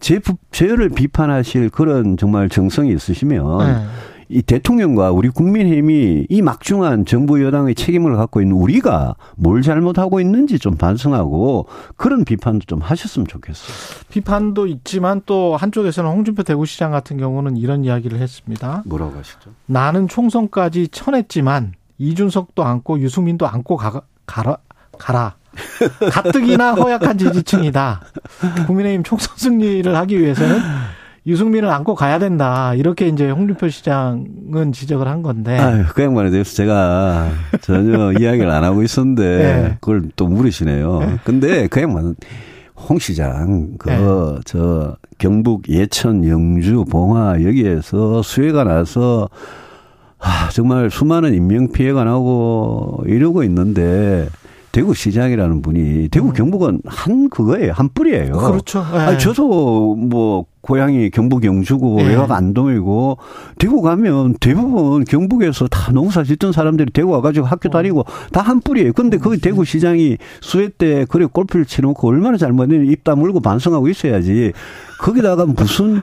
제, 0.00 0.20
저를 0.52 0.88
비판하실 0.88 1.68
그런 1.68 2.16
정말 2.16 2.48
정성이 2.48 2.94
있으시면, 2.94 3.58
네. 3.58 3.84
이 4.28 4.42
대통령과 4.42 5.10
우리 5.10 5.28
국민의힘이 5.28 6.26
이 6.28 6.42
막중한 6.42 7.06
정부 7.06 7.42
여당의 7.42 7.74
책임을 7.74 8.16
갖고 8.16 8.42
있는 8.42 8.56
우리가 8.56 9.14
뭘 9.36 9.62
잘못하고 9.62 10.20
있는지 10.20 10.58
좀 10.58 10.76
반성하고 10.76 11.66
그런 11.96 12.24
비판도 12.24 12.66
좀 12.66 12.80
하셨으면 12.80 13.26
좋겠어요. 13.26 13.74
비판도 14.10 14.66
있지만 14.66 15.22
또 15.24 15.56
한쪽에서는 15.56 16.10
홍준표 16.10 16.42
대구시장 16.42 16.90
같은 16.90 17.16
경우는 17.16 17.56
이런 17.56 17.84
이야기를 17.84 18.18
했습니다. 18.18 18.82
뭐라고 18.84 19.18
하시죠? 19.18 19.50
나는 19.66 20.08
총선까지 20.08 20.88
쳐냈지만 20.88 21.72
이준석도 21.98 22.62
안고 22.62 23.00
유승민도 23.00 23.46
안고 23.46 23.76
가, 23.76 24.02
가라, 24.26 24.58
가라. 24.98 25.36
가뜩이나 26.12 26.74
허약한 26.74 27.18
지지층이다. 27.18 28.00
국민의힘 28.66 29.02
총선 29.02 29.36
승리를 29.36 29.96
하기 29.96 30.20
위해서는 30.20 30.60
유승민을 31.28 31.68
안고 31.68 31.94
가야 31.94 32.18
된다. 32.18 32.72
이렇게 32.74 33.06
이제 33.06 33.30
홍준표 33.30 33.68
시장은 33.68 34.72
지적을 34.72 35.06
한 35.06 35.22
건데. 35.22 35.58
아유, 35.58 35.84
그 35.94 36.02
양반에 36.02 36.30
대해서 36.30 36.54
제가 36.54 37.28
전혀 37.60 38.12
이야기를 38.18 38.50
안 38.50 38.64
하고 38.64 38.82
있었는데 38.82 39.22
네. 39.22 39.76
그걸 39.80 40.04
또 40.16 40.26
물으시네요. 40.26 41.00
네. 41.00 41.18
근데 41.24 41.66
그 41.66 41.82
양반은 41.82 42.16
홍 42.76 42.98
시장, 42.98 43.74
그, 43.78 43.90
네. 43.90 44.40
저, 44.46 44.96
경북 45.18 45.68
예천, 45.68 46.26
영주, 46.26 46.84
봉화 46.88 47.42
여기에서 47.42 48.22
수해가 48.22 48.64
나서 48.64 49.28
아, 50.18 50.48
정말 50.50 50.90
수많은 50.90 51.34
인명 51.34 51.70
피해가 51.72 52.04
나고 52.04 53.04
이러고 53.06 53.42
있는데 53.44 54.28
대구 54.72 54.94
시장이라는 54.94 55.62
분이 55.62 56.08
대구 56.10 56.28
음. 56.28 56.32
경북은 56.34 56.82
한 56.86 57.28
그거예요. 57.30 57.72
한 57.72 57.88
뿌리예요. 57.92 58.32
그렇죠. 58.32 58.84
네. 58.92 58.98
아니, 58.98 59.18
저도 59.18 59.94
뭐 59.96 60.44
고향이 60.60 61.10
경북 61.10 61.44
영주고 61.44 61.96
네. 61.96 62.08
외곽 62.08 62.30
안동이고 62.30 63.16
대구 63.58 63.80
가면 63.80 64.34
대부분 64.40 65.04
경북에서 65.04 65.66
다 65.68 65.92
농사 65.92 66.22
짓던 66.22 66.52
사람들이 66.52 66.90
대구 66.92 67.10
와가지고 67.12 67.46
학교 67.46 67.68
어. 67.68 67.72
다니고 67.72 68.04
다 68.32 68.42
한 68.48 68.60
뿌리예요. 68.60 68.92
근데 68.94 69.18
거기 69.18 69.38
대구 69.40 69.64
시장이 69.64 70.16
수해 70.40 70.68
때 70.68 71.04
그래 71.08 71.26
골프를 71.30 71.64
치놓고 71.66 72.08
얼마나 72.08 72.36
잘못했는지 72.38 72.90
입 72.92 73.04
다물고 73.04 73.40
반성하고 73.40 73.88
있어야지. 73.88 74.52
거기다가 75.00 75.44
무슨 75.46 76.00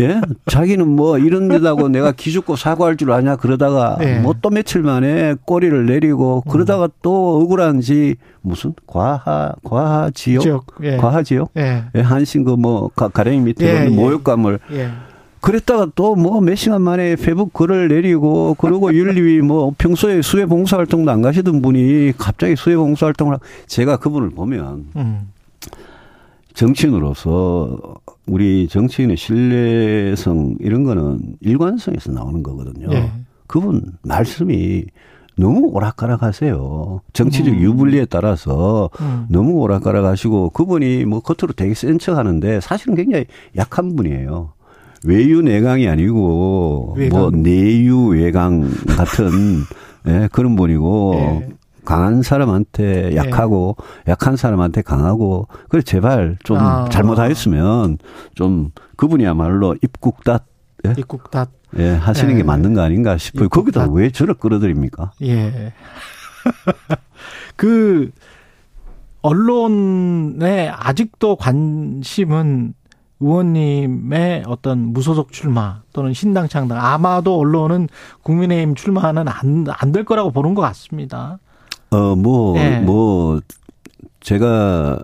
예 0.00 0.20
자기는 0.46 0.86
뭐 0.88 1.18
이런 1.18 1.48
데다고 1.48 1.88
내가 1.88 2.12
기죽고 2.12 2.56
사과할 2.56 2.96
줄 2.96 3.12
아냐 3.12 3.36
그러다가 3.36 3.96
네. 3.98 4.20
뭐또 4.20 4.50
며칠 4.50 4.82
만에 4.82 5.34
꼬리를 5.44 5.86
내리고 5.86 6.42
그러다가 6.48 6.84
음. 6.84 6.88
또 7.02 7.40
억울한지 7.40 8.16
무슨 8.40 8.74
과하 8.86 9.52
과하 9.64 10.10
지역, 10.14 10.40
지역. 10.42 10.66
예. 10.82 10.96
과하 10.96 11.22
지역 11.22 11.50
예. 11.56 11.84
예. 11.94 12.00
한신 12.00 12.44
그뭐 12.44 12.88
가랭이 12.94 13.40
밑에 13.40 13.66
예, 13.66 13.84
예. 13.86 13.88
모욕감을 13.88 14.58
예. 14.72 14.90
그랬다가 15.40 15.86
또 15.94 16.16
뭐 16.16 16.40
몇 16.40 16.56
시간 16.56 16.82
만에 16.82 17.14
페북 17.14 17.52
글을 17.52 17.88
내리고 17.88 18.54
그러고 18.54 18.92
윤리위 18.92 19.40
뭐 19.42 19.72
평소에 19.78 20.20
수해 20.22 20.46
봉사 20.46 20.76
활동도 20.78 21.10
안 21.12 21.22
가시던 21.22 21.62
분이 21.62 22.12
갑자기 22.18 22.56
수해 22.56 22.76
봉사 22.76 23.06
활동을 23.06 23.38
제가 23.66 23.98
그분을 23.98 24.30
보면 24.30 24.86
음. 24.96 25.28
정치인으로서 26.54 27.78
우리 28.28 28.68
정치인의 28.68 29.16
신뢰성 29.16 30.56
이런 30.60 30.84
거는 30.84 31.20
일관성에서 31.40 32.12
나오는 32.12 32.42
거거든요. 32.42 32.88
예. 32.92 33.10
그분 33.46 33.82
말씀이 34.02 34.84
너무 35.36 35.68
오락가락 35.72 36.22
하세요. 36.22 37.00
정치적 37.12 37.54
음. 37.54 37.60
유불리에 37.60 38.06
따라서 38.06 38.90
음. 39.00 39.26
너무 39.30 39.52
오락가락 39.60 40.04
하시고 40.04 40.50
그분이 40.50 41.04
뭐 41.04 41.20
겉으로 41.20 41.52
되게 41.54 41.74
센 41.74 41.98
척 41.98 42.16
하는데 42.18 42.60
사실은 42.60 42.94
굉장히 42.96 43.24
약한 43.56 43.94
분이에요. 43.96 44.52
외유 45.06 45.42
내강이 45.42 45.86
아니고 45.88 46.94
외강. 46.98 47.20
뭐 47.20 47.30
내유 47.30 48.08
외강 48.08 48.68
같은 48.96 49.28
예, 50.08 50.28
그런 50.32 50.56
분이고 50.56 51.14
예. 51.16 51.48
강한 51.88 52.20
사람한테 52.20 53.16
약하고 53.16 53.76
예. 54.06 54.10
약한 54.10 54.36
사람한테 54.36 54.82
강하고 54.82 55.48
그래 55.70 55.80
제발 55.80 56.36
좀 56.44 56.58
아. 56.58 56.86
잘못하였으면 56.90 57.96
좀 58.34 58.72
그분이야말로 58.98 59.74
입국닷 59.82 60.44
예? 60.86 60.92
입국닷 60.98 61.48
예, 61.78 61.88
하시는 61.94 62.34
예. 62.34 62.36
게 62.36 62.42
맞는 62.42 62.74
거 62.74 62.82
아닌가 62.82 63.16
싶어요. 63.16 63.48
거기다 63.48 63.88
왜 63.90 64.10
저를 64.10 64.34
끌어들입니까? 64.34 65.12
예. 65.22 65.72
그, 67.56 68.10
언론에 69.22 70.68
아직도 70.68 71.36
관심은 71.36 72.74
의원님의 73.20 74.44
어떤 74.46 74.92
무소속 74.92 75.32
출마 75.32 75.80
또는 75.94 76.12
신당 76.12 76.48
창당 76.48 76.78
아마도 76.84 77.38
언론은 77.38 77.88
국민의힘 78.22 78.74
출마는 78.74 79.26
안 79.26 79.66
안 79.68 79.92
될 79.92 80.04
거라고 80.04 80.30
보는 80.30 80.54
것 80.54 80.60
같습니다. 80.62 81.38
어 81.90 82.14
뭐뭐 82.16 82.58
예. 82.58 82.80
뭐 82.80 83.40
제가 84.20 84.98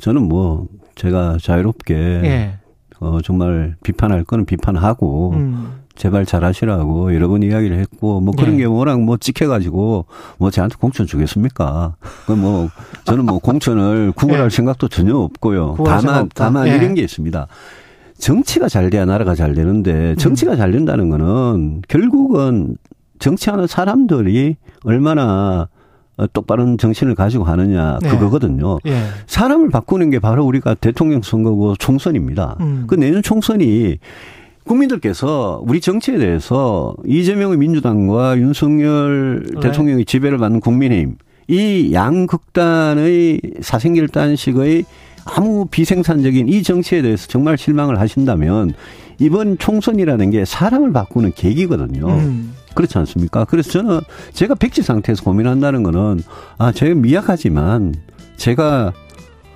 저는 0.00 0.22
뭐 0.22 0.66
제가 0.94 1.38
자유롭게 1.40 1.94
예. 1.94 2.58
어 3.00 3.20
정말 3.22 3.76
비판할 3.82 4.24
거는 4.24 4.44
비판하고 4.44 5.32
음. 5.34 5.72
제발 5.94 6.24
잘하시라고 6.24 7.14
여러 7.14 7.28
번 7.28 7.42
이야기를 7.42 7.78
했고 7.78 8.20
뭐 8.20 8.32
그런 8.34 8.52
네. 8.52 8.58
게 8.58 8.64
워낙 8.66 9.00
뭐 9.00 9.16
찍혀가지고 9.16 10.06
뭐 10.38 10.50
저한테 10.50 10.76
공천 10.78 11.06
주겠습니까? 11.06 11.96
그뭐 12.26 12.68
저는 13.04 13.26
뭐 13.26 13.40
공천을 13.40 14.12
구걸할 14.16 14.48
네. 14.48 14.56
생각도 14.56 14.88
전혀 14.88 15.16
없고요. 15.16 15.76
다만 15.84 16.28
다만 16.34 16.64
네. 16.66 16.76
이런 16.76 16.94
게 16.94 17.02
있습니다. 17.02 17.48
정치가 18.16 18.68
잘 18.68 18.90
돼야 18.90 19.04
나라가 19.04 19.34
잘 19.34 19.54
되는데 19.54 20.14
정치가 20.16 20.52
음. 20.52 20.56
잘 20.56 20.72
된다는 20.72 21.08
거는 21.08 21.82
결국은 21.88 22.76
정치하는 23.18 23.66
사람들이 23.66 24.56
얼마나 24.84 25.68
똑바른 26.26 26.78
정신을 26.78 27.14
가지고 27.14 27.44
하느냐 27.44 27.98
네. 28.02 28.08
그거거든요. 28.08 28.78
네. 28.84 29.02
사람을 29.26 29.70
바꾸는 29.70 30.10
게 30.10 30.18
바로 30.18 30.44
우리가 30.44 30.74
대통령 30.74 31.22
선거고 31.22 31.76
총선입니다. 31.76 32.56
음. 32.60 32.84
그 32.86 32.94
내년 32.94 33.22
총선이 33.22 33.98
국민들께서 34.64 35.62
우리 35.66 35.80
정치에 35.80 36.18
대해서 36.18 36.94
이재명의 37.06 37.56
민주당과 37.56 38.38
윤석열 38.38 39.44
네. 39.54 39.60
대통령의 39.60 40.04
지배를 40.04 40.38
받는 40.38 40.60
국민의힘 40.60 41.16
이 41.48 41.90
양극단의 41.94 43.40
사생결단식의 43.60 44.84
아무 45.24 45.66
비생산적인 45.66 46.48
이 46.48 46.62
정치에 46.62 47.02
대해서 47.02 47.26
정말 47.28 47.56
실망을 47.56 47.98
하신다면 48.00 48.74
이번 49.18 49.58
총선이라는 49.58 50.30
게 50.30 50.44
사람을 50.44 50.92
바꾸는 50.92 51.32
계기거든요. 51.34 52.06
음. 52.08 52.54
그렇지 52.78 52.96
않습니까? 52.98 53.44
그래서 53.44 53.70
저는 53.72 54.00
제가 54.32 54.54
백지 54.54 54.82
상태에서 54.82 55.24
고민한다는 55.24 55.82
거는 55.82 56.22
아, 56.58 56.70
제가 56.70 56.94
미약하지만 56.94 57.92
제가 58.36 58.92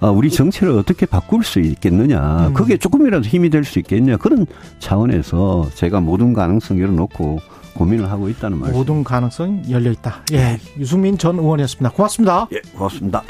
아, 0.00 0.11
우리 0.11 0.28
정치를 0.28 0.72
어떻게 0.72 1.06
바꿀 1.06 1.44
수 1.44 1.61
있겠느냐. 1.61 2.48
음. 2.48 2.54
그게 2.54 2.76
조금이라도 2.76 3.24
힘이 3.24 3.48
될 3.50 3.62
수 3.62 3.78
있겠냐. 3.78 4.16
그런 4.16 4.44
차원에서 4.80 5.68
제가 5.76 6.00
모든 6.00 6.32
가능성 6.32 6.80
열어놓고 6.80 7.38
고민을 7.74 8.11
하고 8.11 8.28
있다는 8.28 8.58
말씀. 8.58 8.76
모든 8.76 9.04
가능성 9.04 9.62
열려 9.70 9.92
있다. 9.92 10.24
예. 10.32 10.58
유승민 10.80 11.16
전 11.16 11.38
의원이었습니다. 11.38 11.90
고맙습니다. 11.90 12.48
예, 12.52 12.61
고맙습니다. 12.74 13.22